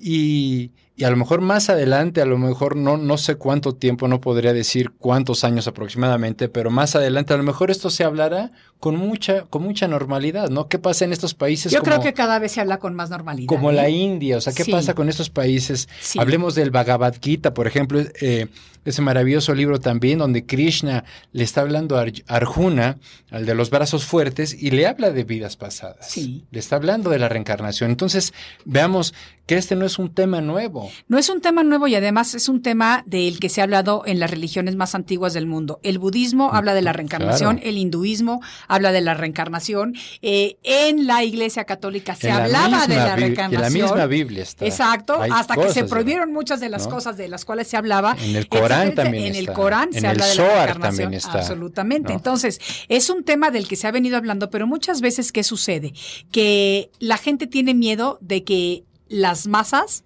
[0.00, 4.06] y, y a lo mejor más adelante, a lo mejor no, no sé cuánto tiempo,
[4.06, 8.52] no podría decir cuántos años aproximadamente, pero más adelante a lo mejor esto se hablará
[8.78, 10.68] con mucha, con mucha normalidad, ¿no?
[10.68, 13.10] ¿Qué pasa en estos países Yo como, creo que cada vez se habla con más
[13.10, 13.48] normalidad.
[13.48, 13.74] como ¿eh?
[13.74, 14.36] la India?
[14.36, 14.70] O sea, ¿qué Sí.
[14.72, 15.88] pasa con estos países?
[16.00, 16.18] Sí.
[16.20, 18.46] Hablemos del Bhagavad Gita, por ejemplo, eh,
[18.84, 22.98] ese maravilloso libro también donde Krishna le está hablando a Ar- Arjuna,
[23.30, 26.06] al de los brazos fuertes, y le habla de vidas pasadas.
[26.10, 26.44] Sí.
[26.50, 27.90] Le está hablando de la reencarnación.
[27.90, 28.34] Entonces,
[28.66, 29.14] veamos
[29.46, 30.83] que este no es un tema nuevo.
[31.08, 34.02] No es un tema nuevo y además es un tema del que se ha hablado
[34.06, 35.80] en las religiones más antiguas del mundo.
[35.82, 37.68] El budismo habla de la reencarnación, Claro.
[37.70, 42.96] el hinduismo habla de la reencarnación, eh, en la Iglesia Católica se En hablaba de
[42.96, 43.64] la reencarnación.
[43.64, 44.64] En la misma Biblia está.
[44.66, 46.90] Exacto, Hay hasta que se prohibieron muchas de las ¿no?
[46.94, 48.16] cosas de las cuales se hablaba.
[48.22, 49.52] En el Corán también En el está.
[49.54, 50.80] Corán En se el habla de la Zohar reencarnación.
[50.80, 52.08] también está, Absolutamente.
[52.12, 52.18] ¿no?
[52.18, 55.92] Entonces, es un tema del que se ha venido hablando, pero muchas veces, ¿qué sucede?
[56.30, 60.04] Que la gente tiene miedo de que las masas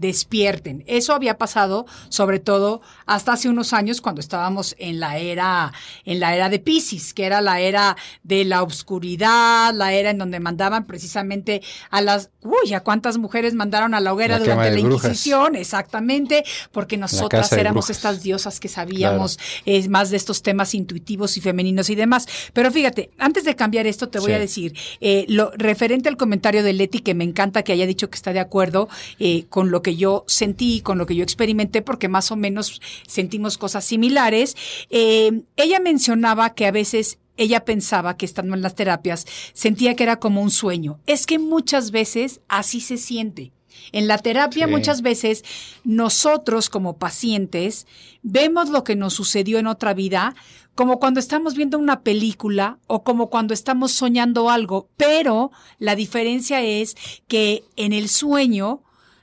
[0.00, 0.82] despierten.
[0.86, 5.72] Eso había pasado sobre todo hasta hace unos años cuando estábamos en la era
[6.04, 10.18] en la era de Piscis, que era la era de la oscuridad, la era en
[10.18, 14.70] donde mandaban precisamente a las uy, a cuántas mujeres mandaron a la hoguera La durante
[14.70, 15.04] la brujas.
[15.06, 21.36] Inquisición, exactamente, porque nosotras éramos estas diosas que sabíamos eh, más de estos temas intuitivos
[21.36, 22.26] y femeninos y demás.
[22.52, 24.34] Pero fíjate, antes de cambiar esto, te voy Sí.
[24.34, 28.08] a decir, eh, lo referente al comentario de Leti, que me encanta que haya dicho
[28.10, 31.82] que está de acuerdo eh, con lo que yo sentí, con lo que yo experimenté,
[31.82, 34.56] porque más o menos sentimos cosas similares.
[34.90, 40.20] Ella mencionaba que a veces ella pensaba que estando en las terapias sentía que era
[40.20, 41.00] como un sueño.
[41.06, 43.52] Es que muchas veces así se siente.
[43.92, 44.70] En la terapia Sí.
[44.70, 45.44] muchas veces
[45.84, 47.86] nosotros como pacientes
[48.22, 50.34] vemos lo que nos sucedió en otra vida
[50.74, 56.62] como cuando estamos viendo una película o como cuando estamos soñando algo, pero la diferencia
[56.62, 56.94] es
[57.26, 58.82] que en el sueño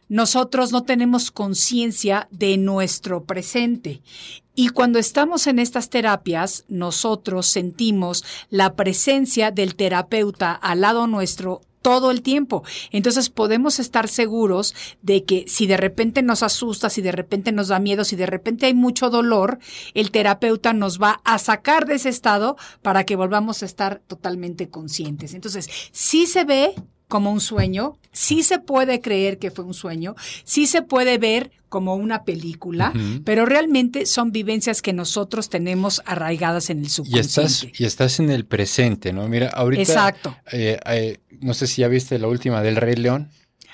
[0.09, 4.01] nosotros no tenemos conciencia de nuestro presente.
[4.59, 11.61] Y cuando estamos en estas terapias, nosotros sentimos la presencia del terapeuta al lado nuestro
[11.83, 12.63] todo el tiempo.
[12.91, 17.67] Entonces podemos estar seguros de que si de repente nos asusta, si de repente nos
[17.67, 19.59] da miedo, si de repente hay mucho dolor,
[19.93, 24.69] el terapeuta nos va a sacar de ese estado para que volvamos a estar totalmente
[24.69, 25.35] conscientes.
[25.35, 26.73] Entonces, sí se ve
[27.07, 31.51] como un sueño, sí se puede creer que fue un sueño, sí se puede ver
[31.69, 32.93] como una película,
[33.25, 37.41] pero realmente son vivencias que nosotros tenemos arraigadas en el Y subconsciente.
[37.51, 39.27] estás, y estás en el presente, ¿no?
[39.27, 39.81] Mira, ahorita.
[39.81, 40.35] Exacto.
[40.51, 43.29] eh, eh, no sé si ya viste la última del Rey León.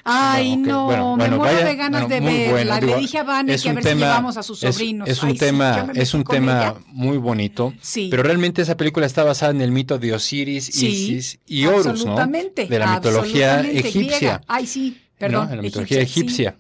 [0.05, 2.51] Ay, no, bueno, me bueno, muero vaya- de ganas de verla.
[2.51, 4.61] bueno, Le digo, dije a Vane es que a ver si tema- llevamos a sus
[4.63, 5.07] es- sobrinos.
[5.07, 6.75] Es, un Ay, sí, tema, me es un tema ella.
[6.87, 7.73] muy bonito.
[7.81, 8.09] Sí.
[8.11, 12.05] Pero realmente esa película está basada en el mito de Osiris, Sí, Isis y Horus,
[12.05, 12.15] ¿no?
[12.15, 14.17] De la mitología egipcia.
[14.17, 14.41] griega.
[14.47, 15.45] Ay, sí, perdón.
[15.45, 15.51] ¿no?
[15.51, 16.19] En la mitología egipcia, sí.
[16.21, 16.55] egipcia.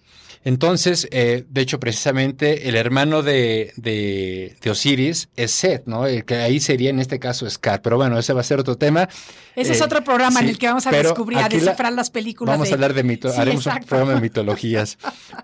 [0.45, 6.05] Entonces, eh, de hecho, precisamente el hermano de, de, de, Osiris es Set, ¿no?
[6.05, 7.81] El que ahí sería en este caso Scar.
[7.81, 9.07] Pero bueno, ese va a ser otro tema.
[9.55, 12.53] Ese es eh, otro programa en el que vamos a descubrir, a descifrar las películas.
[12.55, 14.97] Vamos a hablar de mito, haremos un programa de mitologías.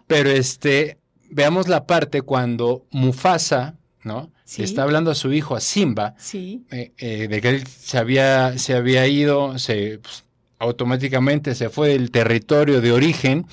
[0.08, 0.98] Pero este,
[1.30, 4.32] veamos la parte cuando Mufasa, ¿no?
[4.58, 6.66] Está hablando a su hijo, a Simba, sí.
[6.72, 10.24] Eh, de que él se había, se había ido, se pues,
[10.58, 13.46] automáticamente se fue del territorio de origen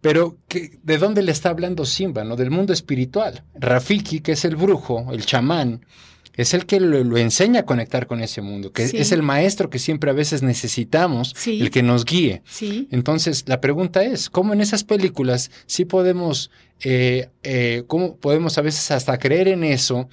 [0.00, 2.24] pero, ¿de dónde le está hablando Simba?
[2.24, 2.36] ¿no?
[2.36, 3.44] Del mundo espiritual.
[3.54, 5.84] Rafiki, que es el brujo, el chamán,
[6.34, 9.78] es el que lo, enseña a conectar con ese mundo, que es el maestro que
[9.78, 12.42] siempre a veces necesitamos, el que nos guíe.
[12.90, 16.50] Entonces, la pregunta es, ¿cómo en esas películas sí podemos,
[16.82, 20.08] eh, eh, cómo podemos a veces hasta creer en eso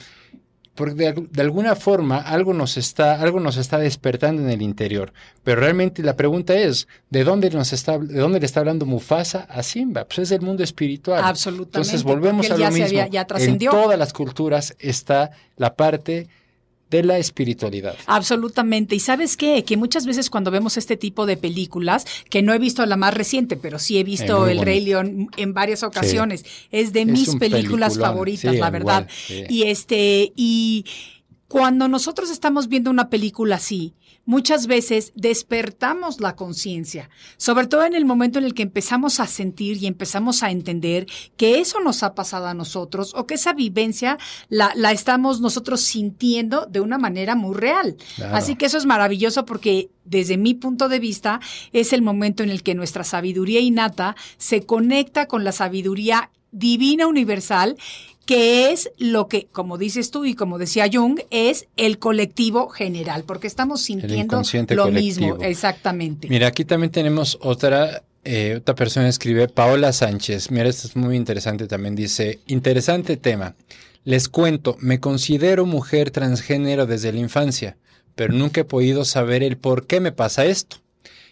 [0.78, 5.12] porque de, alguna forma algo nos está algo nos está despertando en el interior.
[5.44, 9.48] Pero realmente la pregunta es de dónde nos está de dónde le está hablando Mufasa
[9.50, 11.22] a Simba pues es del mundo espiritual.
[11.24, 13.00] Absolutamente entonces volvemos a lo mismo.
[13.38, 16.30] en todas las culturas está la parte
[16.90, 17.96] de la espiritualidad.
[18.06, 18.96] Absolutamente.
[18.96, 19.64] Y sabes qué?
[19.64, 23.14] Que muchas veces cuando vemos este tipo de películas, que no he visto la más
[23.14, 27.98] reciente, pero sí he visto El Rey León en varias ocasiones, es de mis películas
[27.98, 29.08] favoritas, la verdad.
[29.50, 30.86] y este, y
[31.48, 33.94] cuando nosotros estamos viendo una película así,
[34.28, 39.26] muchas veces despertamos la conciencia, sobre todo en el momento en el que empezamos a
[39.26, 41.08] sentir y empezamos a entender
[41.38, 44.20] que eso nos ha pasado a nosotros o que esa vivencia
[44.50, 47.96] la, la estamos nosotros sintiendo de una manera muy real.
[48.32, 51.40] Así que eso es maravilloso porque desde mi punto de vista
[51.72, 57.08] es el momento en el que nuestra sabiduría innata se conecta con la sabiduría divina
[57.08, 57.78] universal
[58.28, 63.24] que es lo que, como dices tú y como decía Jung, es el colectivo general,
[63.24, 64.42] porque estamos sintiendo
[64.72, 66.28] lo mismo, exactamente.
[66.28, 71.16] Mira, aquí también tenemos otra, eh, otra persona escribe, Paola Sánchez, mira, esto es muy
[71.16, 73.56] interesante también, dice, interesante tema,
[74.04, 77.78] les cuento, me considero mujer transgénero desde la infancia,
[78.14, 80.78] pero nunca he podido saber el por qué me pasa esto.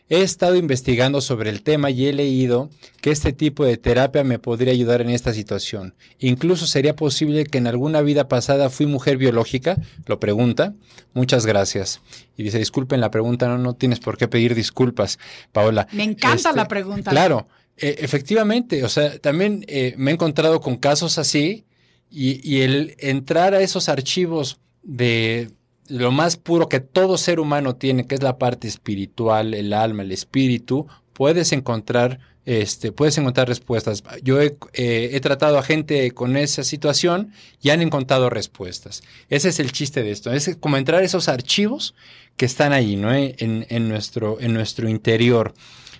[0.07, 2.69] He estado investigando sobre el tema y he leído
[3.01, 5.95] que este tipo de terapia me podría ayudar en esta situación.
[6.19, 10.75] Incluso sería posible que en alguna vida pasada fui mujer biológica, lo pregunta.
[11.15, 12.01] Muchas gracias.
[12.37, 15.17] Y dice, disculpen la pregunta, no, no tienes por qué pedir disculpas,
[15.51, 15.87] Paola.
[15.91, 17.09] Me encanta la este, pregunta.
[17.09, 21.65] Claro, e, efectivamente, o sea, también eh, me he encontrado con casos así
[22.11, 25.49] y, y el entrar a esos archivos de
[25.87, 30.03] lo más puro que todo ser humano tiene, que es la parte espiritual, el alma,
[30.03, 34.03] el espíritu, puedes encontrar, este, puedes encontrar respuestas.
[34.23, 37.31] Yo he, eh, tratado a gente con esa situación
[37.61, 39.03] y han encontrado respuestas.
[39.29, 40.31] Ese es el chiste de esto.
[40.31, 41.95] Es como entrar esos archivos
[42.37, 43.13] que están ahí, ¿no?
[43.13, 45.53] En, en, nuestro, en nuestro interior.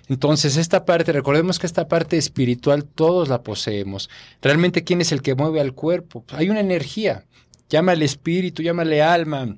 [0.08, 4.08] Entonces, esta parte, recordemos que esta parte espiritual todos la poseemos.
[4.40, 6.24] Realmente, ¿quién es el que mueve al cuerpo?
[6.30, 7.24] hay una energía.
[7.68, 9.56] Llámale espíritu, llámale alma,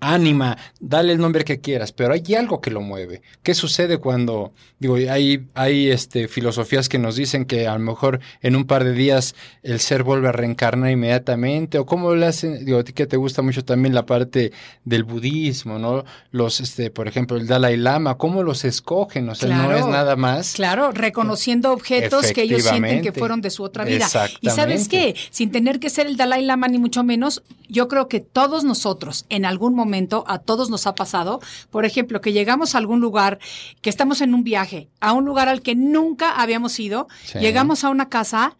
[0.00, 3.22] ánima, dale el nombre que quieras, pero hay algo que lo mueve.
[3.42, 8.20] ¿Qué sucede cuando, digo, hay, hay este, filosofías que nos dicen que a lo mejor
[8.42, 11.78] en un par de días el ser vuelve a reencarnar inmediatamente?
[11.78, 12.64] ¿O cómo lo hacen?
[12.64, 14.52] Digo, a ti que te gusta mucho también la parte
[14.84, 16.04] del budismo, ¿no?
[16.30, 19.28] Los, este, por ejemplo, el Dalai Lama, ¿cómo los escogen?
[19.28, 20.54] O sea, no es nada más.
[20.54, 24.08] Claro, reconociendo objetos que ellos sienten que fueron de su otra vida.
[24.40, 28.08] Y sabes qué, sin tener que ser el Dalai Lama ni mucho menos, yo creo
[28.08, 29.89] que todos nosotros en algún momento
[30.26, 33.38] a todos nos ha pasado, por ejemplo, que llegamos a algún lugar,
[33.82, 37.90] que estamos en un viaje, a un lugar al que nunca habíamos ido, llegamos a
[37.90, 38.56] una casa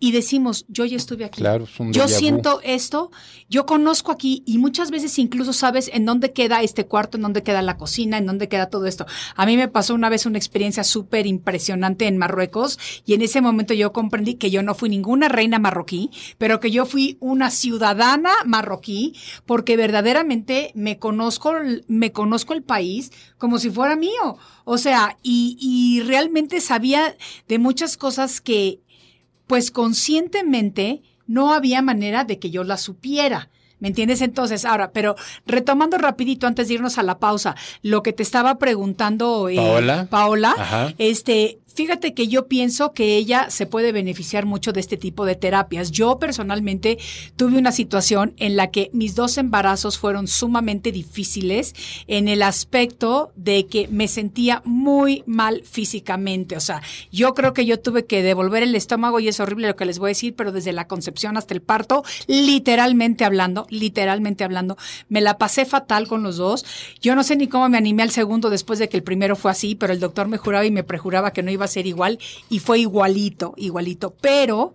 [0.00, 1.42] y decimos, yo ya estuve aquí.
[1.90, 3.10] yo siento esto,
[3.48, 7.42] yo conozco aquí y muchas veces incluso sabes en dónde queda este cuarto, en dónde
[7.42, 9.06] queda la cocina, en dónde queda todo esto.
[9.36, 13.40] A mí me pasó una vez una experiencia súper impresionante en Marruecos y en ese
[13.40, 17.50] momento yo comprendí que yo no fui ninguna reina marroquí, pero que yo fui una
[17.50, 19.14] ciudadana marroquí
[19.46, 21.54] porque verdaderamente me conozco,
[21.86, 24.36] me conozco el país como si fuera mío.
[24.64, 27.16] O sea, y, y realmente sabía
[27.48, 28.80] de muchas cosas que
[29.46, 33.50] pues conscientemente no había manera de que yo la supiera.
[33.80, 34.22] ¿Me entiendes?
[34.22, 35.14] Entonces, ahora, pero
[35.46, 40.06] retomando rapidito antes de irnos a la pausa, lo que te estaba preguntando eh, Paola,
[40.08, 45.24] Paola este, Fíjate que yo pienso que ella se puede beneficiar mucho de este tipo
[45.24, 45.90] de terapias.
[45.90, 46.98] Yo personalmente
[47.36, 51.74] tuve una situación en la que mis dos embarazos fueron sumamente difíciles
[52.06, 56.56] en el aspecto de que me sentía muy mal físicamente.
[56.56, 59.76] O sea, yo creo que yo tuve que devolver el estómago y es horrible lo
[59.76, 64.44] que les voy a decir, pero desde la concepción hasta el parto, literalmente hablando, literalmente
[64.44, 64.76] hablando,
[65.08, 66.64] me la pasé fatal con los dos.
[67.00, 69.50] Yo no sé ni cómo me animé al segundo después de que el primero fue
[69.50, 72.18] así, pero el doctor me juraba y me prejuraba que no iba a ser igual
[72.48, 74.14] y fue igualito, igualito.
[74.20, 74.72] Pero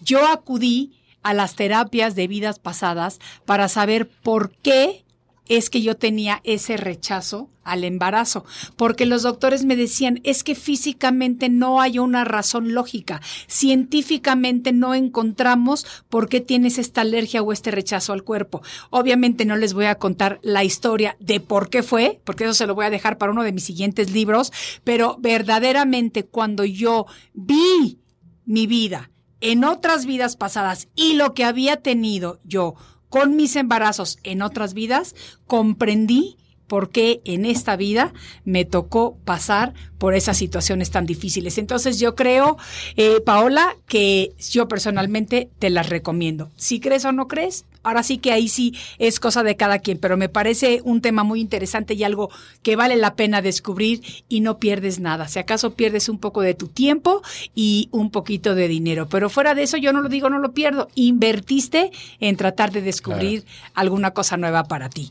[0.00, 5.04] yo acudí a las terapias de vidas pasadas para saber por qué
[5.48, 8.44] es que yo tenía ese rechazo al embarazo,
[8.76, 14.94] porque los doctores me decían, es que físicamente no hay una razón lógica, científicamente no
[14.94, 18.62] encontramos por qué tienes esta alergia o este rechazo al cuerpo.
[18.90, 22.66] Obviamente no les voy a contar la historia de por qué fue, porque eso se
[22.66, 27.98] lo voy a dejar para uno de mis siguientes libros, pero verdaderamente cuando yo vi
[28.46, 32.74] mi vida en otras vidas pasadas y lo que había tenido yo
[33.08, 35.14] con mis embarazos en otras vidas,
[35.46, 36.36] comprendí
[36.68, 38.12] por qué en esta vida
[38.44, 41.58] me tocó pasar por esas situaciones tan difíciles.
[41.58, 42.56] Entonces yo creo,
[42.96, 46.50] eh, Paola, que yo personalmente te las recomiendo.
[46.56, 49.98] Si crees o no crees, ahora sí que ahí sí es cosa de cada quien,
[49.98, 52.30] pero me parece un tema muy interesante y algo
[52.62, 55.26] que vale la pena descubrir y no pierdes nada.
[55.26, 57.22] Si acaso pierdes un poco de tu tiempo
[57.54, 60.52] y un poquito de dinero, pero fuera de eso yo no lo digo, no lo
[60.52, 60.88] pierdo.
[60.94, 61.90] Invertiste
[62.20, 63.44] en tratar de descubrir
[63.74, 65.10] alguna cosa nueva para ti.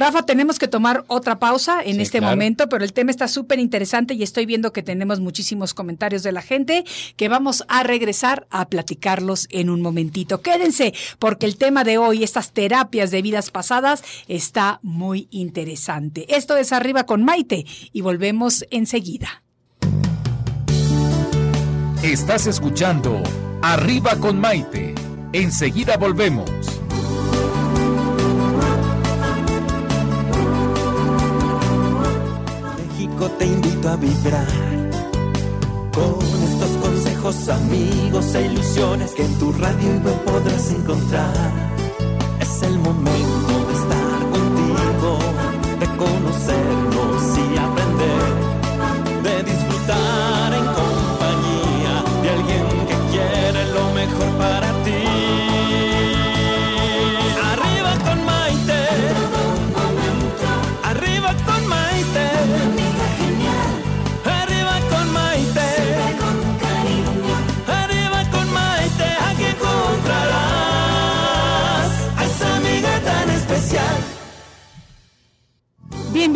[0.00, 2.34] Rafa, tenemos que tomar otra pausa en Sí, este claro.
[2.34, 6.32] momento, pero el tema está súper interesante y estoy viendo que tenemos muchísimos comentarios de
[6.32, 6.84] la gente
[7.16, 10.40] que vamos a regresar a platicarlos en un momentito.
[10.40, 16.24] Quédense, porque el tema de hoy, estas terapias de vidas pasadas, está muy interesante.
[16.34, 19.42] Esto es Arriba con Maite y volvemos enseguida.
[22.02, 23.22] Estás escuchando
[23.60, 24.94] Arriba con Maite.
[25.34, 26.79] Enseguida volvemos.
[33.28, 34.46] Te invito a vibrar
[35.92, 41.34] con estos consejos, amigos e ilusiones que en tu radio y web podrás encontrar.
[42.40, 45.18] Es el momento de estar contigo,
[45.80, 46.89] de conocernos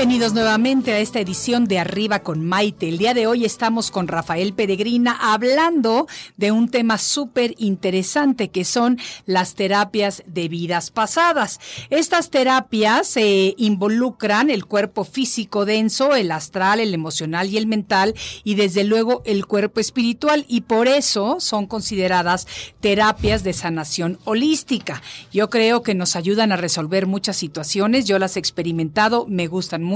[0.04, 2.90] Bienvenidos nuevamente a esta edición de Arriba con Maite.
[2.90, 8.66] El día de hoy estamos con Rafael Peregrina hablando de un tema súper interesante que
[8.66, 11.58] son las terapias de vidas pasadas.
[11.88, 18.12] Estas terapias eh, involucran el cuerpo físico denso, el astral, el emocional y el mental
[18.44, 22.46] y desde luego el cuerpo espiritual y por eso son consideradas
[22.80, 25.00] terapias de sanación holística.
[25.32, 28.04] Yo creo que nos ayudan a resolver muchas situaciones.
[28.04, 29.93] Yo las he experimentado, me gustan mucho,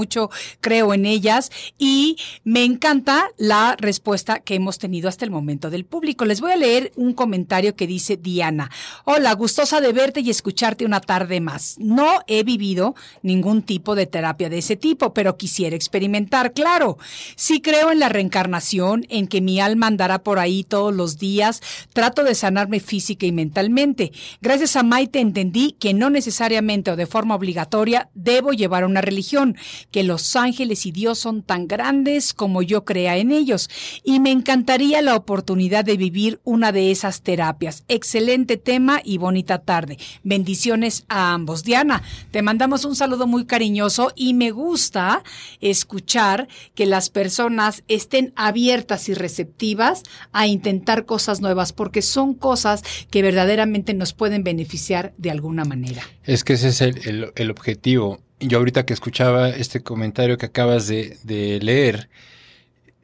[0.61, 5.85] creo en ellas y me encanta la respuesta que hemos tenido hasta el momento del
[5.85, 6.25] público.
[6.25, 8.69] Les voy a leer un comentario que dice Diana.
[9.05, 11.75] Hola, gustosa de verte y escucharte una tarde más.
[11.79, 16.97] No he vivido ningún tipo de terapia de ese tipo, pero quisiera experimentar, claro.
[17.35, 21.61] Sí creo en la reencarnación, en que mi alma andará por ahí todos los días.
[21.93, 24.11] Trato de sanarme física y mentalmente.
[24.41, 29.55] Gracias a Maite entendí que no necesariamente o de forma obligatoria debo llevar una religión,
[29.91, 33.69] que los ángeles y Dios son tan grandes como yo crea en ellos.
[34.03, 37.83] Y me encantaría la oportunidad de vivir una de esas terapias.
[37.87, 39.97] Excelente tema y bonita tarde.
[40.23, 41.63] Bendiciones a ambos.
[41.63, 45.23] Diana, te mandamos un saludo muy cariñoso y me gusta
[45.61, 52.83] escuchar que las personas estén abiertas y receptivas a intentar cosas nuevas porque son cosas
[53.09, 56.01] que verdaderamente nos pueden beneficiar de alguna manera.
[56.23, 58.19] Es que ese es el, el- objetivo.
[58.39, 62.09] Yo ahorita que escuchaba este comentario que acabas de, de leer,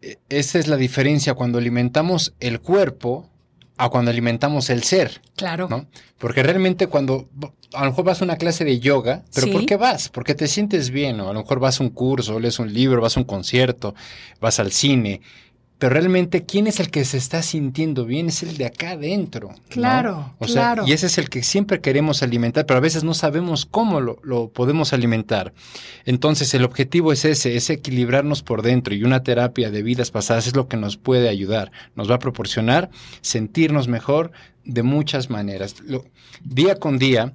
[0.02, 3.30] eh, esa es la diferencia cuando alimentamos el cuerpo
[3.78, 5.68] a cuando alimentamos el ser, Claro.
[5.70, 5.86] ¿no?
[6.18, 7.28] Porque realmente cuando
[7.74, 9.52] a lo mejor vas a una clase de yoga, pero Sí.
[9.54, 10.08] ¿por qué vas?
[10.08, 13.02] Porque te sientes bien, o a lo mejor vas a un curso, lees un libro,
[13.02, 13.94] vas a un concierto,
[14.40, 15.20] vas al cine.
[15.78, 18.30] Pero realmente, ¿quién es el que se está sintiendo bien?
[18.30, 19.50] Es el de acá adentro.
[19.50, 19.56] ¿no?
[19.68, 20.84] Claro, sea, claro.
[20.88, 24.18] y ese es el que siempre queremos alimentar, pero a veces no sabemos cómo lo,
[24.24, 25.54] lo podemos alimentar.
[26.06, 30.48] Entonces, el objetivo es ese, es equilibrarnos por dentro y una terapia de vidas pasadas
[30.48, 31.72] es lo que nos puede ayudar.
[31.96, 34.32] Nos va a proporcionar sentirnos mejor
[34.64, 35.76] de muchas maneras.
[35.86, 36.06] Lo-
[36.44, 37.34] día con día,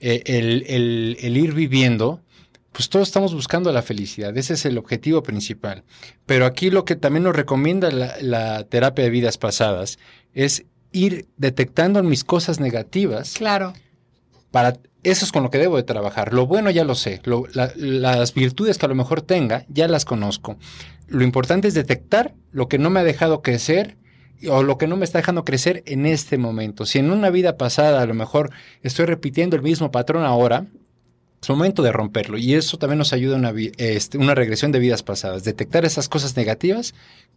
[0.00, 2.20] eh, el, el- el ir viviendo,
[2.72, 5.84] pues todos estamos buscando la felicidad, ese es el objetivo principal.
[6.26, 9.98] Pero aquí lo que también nos recomienda la, la terapia de vidas pasadas
[10.32, 13.72] es ir detectando mis cosas negativas Claro.
[14.50, 16.32] para eso es con lo que debo de trabajar.
[16.32, 17.20] Lo bueno ya lo sé.
[17.54, 20.56] las virtudes que a lo mejor tenga, ya las conozco.
[21.08, 23.96] Lo importante es detectar lo que no me ha dejado crecer
[24.48, 26.86] o lo que no me está dejando crecer en este momento.
[26.86, 28.50] Si en una vida pasada a lo mejor
[28.82, 30.66] estoy repitiendo el mismo patrón ahora,
[31.42, 32.38] es momento de romperlo.
[32.38, 36.08] Y eso también nos ayuda a una, este, una regresión de vidas pasadas, detectar esas
[36.08, 36.94] cosas negativas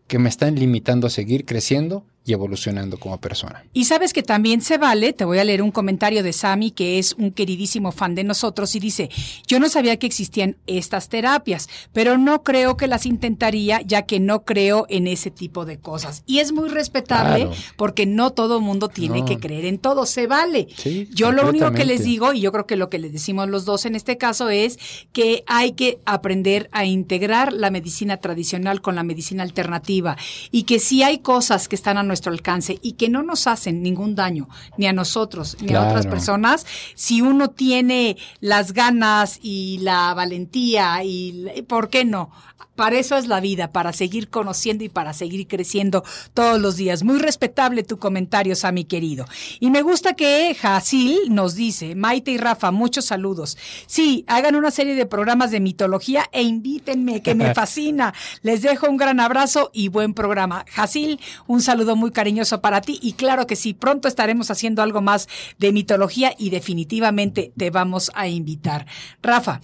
[0.08, 3.64] que me están limitando a seguir creciendo y evolucionando como persona.
[3.72, 6.98] Y sabes que también se vale, te voy a leer un comentario de Sami, que
[6.98, 9.10] es un queridísimo fan de nosotros, y dice,
[9.46, 14.20] yo no sabía que existían estas terapias, pero no creo que las intentaría, ya que
[14.20, 16.24] no creo en ese tipo de cosas.
[16.26, 20.68] Y es muy respetable, porque no todo mundo tiene que creer en todo, se vale.
[21.12, 23.66] yo lo único que les digo, y yo creo que lo que les decimos los
[23.66, 24.80] dos en este caso, es
[25.12, 30.18] que hay que aprender a integrar la medicina tradicional con la medicina alternativa,
[30.50, 33.46] y que si hay cosas que están a nuestra nuestro alcance y que no nos
[33.46, 34.48] hacen ningún daño,
[34.78, 41.04] ni a nosotros, ni a otras personas, si uno tiene las ganas y la valentía
[41.04, 42.32] y, ¿por qué no?
[42.76, 46.04] Para eso es la vida, para seguir conociendo y para seguir creciendo
[46.34, 47.04] todos los días.
[47.04, 49.26] Muy respetable tu comentario, Sami querido.
[49.60, 53.58] Y me gusta que Jacil nos dice, Maite y Rafa, muchos saludos.
[53.88, 58.14] Sí, hagan una serie de programas de mitología e invítenme, que me fascina.
[58.42, 60.66] Les dejo un gran abrazo y buen programa.
[60.70, 65.02] Jacil, un saludo muy cariñoso para ti y claro que sí, pronto estaremos haciendo algo
[65.02, 68.86] más de mitología y definitivamente te vamos a invitar.
[69.22, 69.62] Rafa.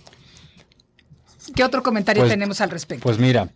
[1.56, 3.04] ¿Qué otro comentario pues, tenemos al respecto?
[3.04, 3.50] Pues mira,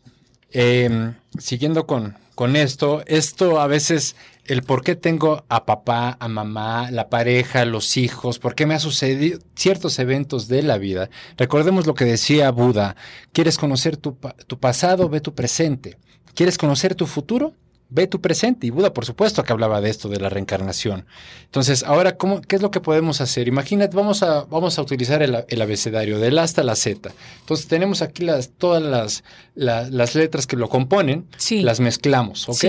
[0.52, 4.16] em, siguiendo con, con esto, esto a veces,
[4.46, 8.74] el por qué tengo a papá, a mamá, la pareja, los hijos, por qué me
[8.74, 11.10] ha sucedido ciertos eventos de la vida.
[11.38, 12.96] Recordemos lo que decía Buda,
[13.32, 14.18] ¿quieres conocer tu,
[14.48, 15.10] tu pasado?
[15.10, 15.98] Ve tu presente.
[16.34, 17.54] ¿Quieres conocer tu futuro?
[17.90, 18.68] Ve tu presente.
[18.68, 21.06] Y Buda, por supuesto, que hablaba de esto, de la reencarnación.
[21.46, 23.48] Entonces, ahora, ¿cómo, ¿qué es lo que podemos hacer?
[23.48, 27.12] Imagínate, vamos a, vamos a utilizar el, el abecedario, del A hasta la Z.
[27.40, 29.24] Entonces, tenemos aquí las, todas las,
[29.56, 32.66] las letras que lo componen, las mezclamos, ¿ok?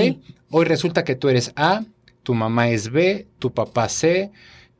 [0.50, 1.84] Hoy resulta que tú eres A,
[2.22, 4.30] tu mamá es B, tu papá C,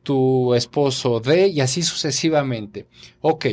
[0.03, 2.87] tu esposo D, y así sucesivamente.
[3.21, 3.45] Ok,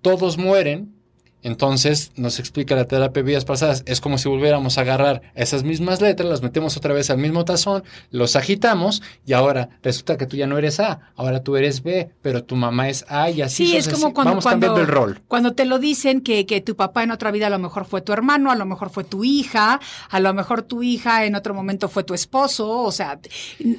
[0.00, 0.94] todos mueren,
[1.42, 5.64] entonces, nos explica la terapia de vidas pasadas, es como si volviéramos a agarrar esas
[5.64, 10.26] mismas letras, las metemos otra vez al mismo tazón, los agitamos y ahora resulta que
[10.26, 13.42] tú ya no eres A, ahora tú eres B, pero tu mamá es A y
[13.42, 15.20] así sí, es como cuando, vamos cambiando el rol.
[15.26, 18.02] Cuando te lo dicen que, que tu papá en otra vida a lo mejor fue
[18.02, 19.80] tu hermano, a lo mejor fue tu hija,
[20.10, 23.18] a lo mejor tu hija en otro momento fue tu esposo, o sea,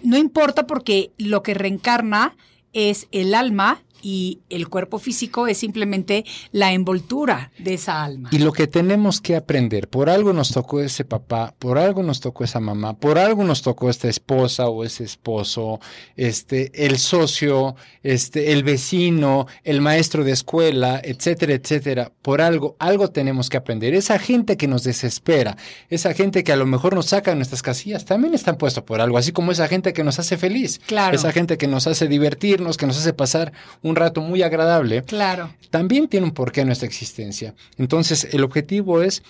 [0.03, 2.35] no importa porque lo que reencarna
[2.73, 8.29] es el alma y el cuerpo físico es simplemente la envoltura de esa alma.
[8.31, 12.19] Y lo que tenemos que aprender, por algo nos tocó ese papá, por algo nos
[12.19, 15.79] tocó esa mamá, por algo nos tocó esta esposa o ese esposo,
[16.17, 22.11] este, el socio, este, el vecino, el maestro de escuela, etcétera, etcétera.
[22.21, 23.93] Por algo, algo tenemos que aprender.
[23.93, 25.55] Esa gente que nos desespera,
[25.89, 28.99] esa gente que a lo mejor nos saca de nuestras casillas, también están puestos por
[28.99, 30.81] algo, así como esa gente que nos hace feliz.
[30.85, 31.15] Claro.
[31.15, 35.03] Esa gente que nos hace divertirnos, que nos hace pasar un un rato muy agradable,
[35.03, 35.53] claro.
[35.69, 37.53] también tiene un porqué en nuestra existencia.
[37.77, 39.23] Entonces, el objetivo es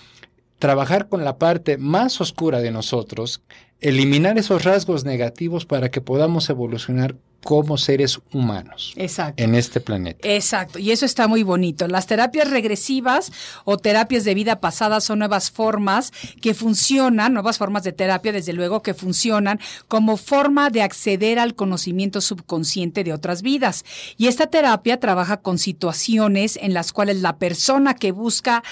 [0.58, 3.42] trabajar con la parte más oscura de nosotros,
[3.82, 9.44] eliminar esos rasgos negativos para que podamos evolucionar como seres humanos Exacto.
[9.44, 10.28] en este planeta.
[10.28, 11.88] Exacto, y eso está muy bonito.
[11.88, 13.32] Las terapias regresivas
[13.66, 18.54] o terapias de vida pasada son nuevas formas que funcionan, nuevas formas de terapia, desde
[18.54, 23.84] luego, que funcionan como forma de acceder al conocimiento subconsciente de otras vidas.
[24.18, 28.64] Y esta terapia trabaja con situaciones en las cuales la persona que busca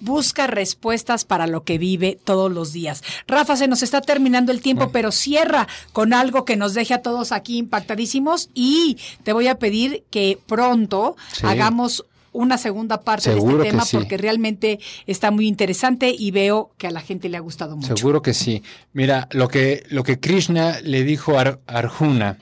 [0.00, 3.02] busca respuestas para lo que vive todos los días.
[3.26, 7.02] Rafa, se nos está terminando el tiempo, pero cierra con algo que nos deje a
[7.02, 8.19] todos aquí impactadísimos
[8.54, 14.16] y te voy a pedir que pronto hagamos una segunda parte de este tema porque
[14.16, 17.96] realmente está muy interesante y veo que a la gente le ha gustado mucho.
[17.96, 18.62] Seguro que sí.
[18.92, 22.38] Mira, lo que, lo que Krishna le dijo a Arjuna,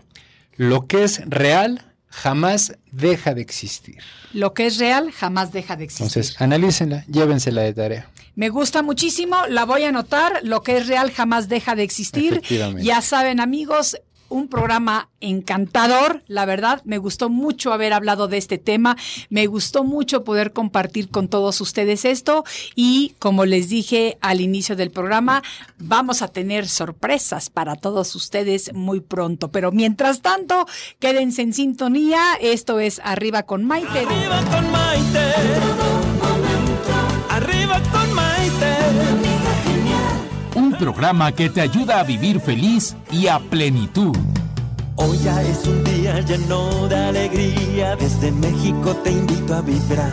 [0.56, 3.98] lo que es real jamás deja de existir.
[4.32, 6.06] Lo que es real jamás deja de existir.
[6.06, 8.10] Entonces, analícenla, llévensela de tarea.
[8.34, 10.40] Me gusta muchísimo, la voy a anotar.
[10.44, 12.40] Lo que es real jamás deja de existir.
[12.78, 13.96] Ya saben, amigos,
[14.28, 18.96] un programa encantador, la verdad, me gustó mucho haber hablado de este tema,
[19.30, 22.44] me gustó mucho poder compartir con todos ustedes esto.
[22.74, 25.42] Y como les dije al inicio del programa,
[25.78, 30.66] vamos a tener sorpresas para todos ustedes muy pronto, pero mientras tanto,
[30.98, 34.00] quédense en sintonía, esto es Arriba con Maite.
[34.00, 35.87] Arriba con Maite.
[40.78, 44.16] Programa que te ayuda a vivir feliz y a plenitud.
[44.96, 50.12] Hoy ya es un día lleno de alegría, desde México te invito a vibrar.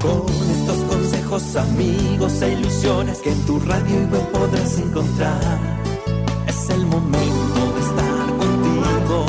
[0.00, 5.58] Con estos consejos, amigos e ilusiones que en tu radio y web podrás encontrar.
[6.46, 9.26] Es el momento de estar contigo,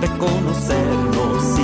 [0.00, 1.63] de conocernos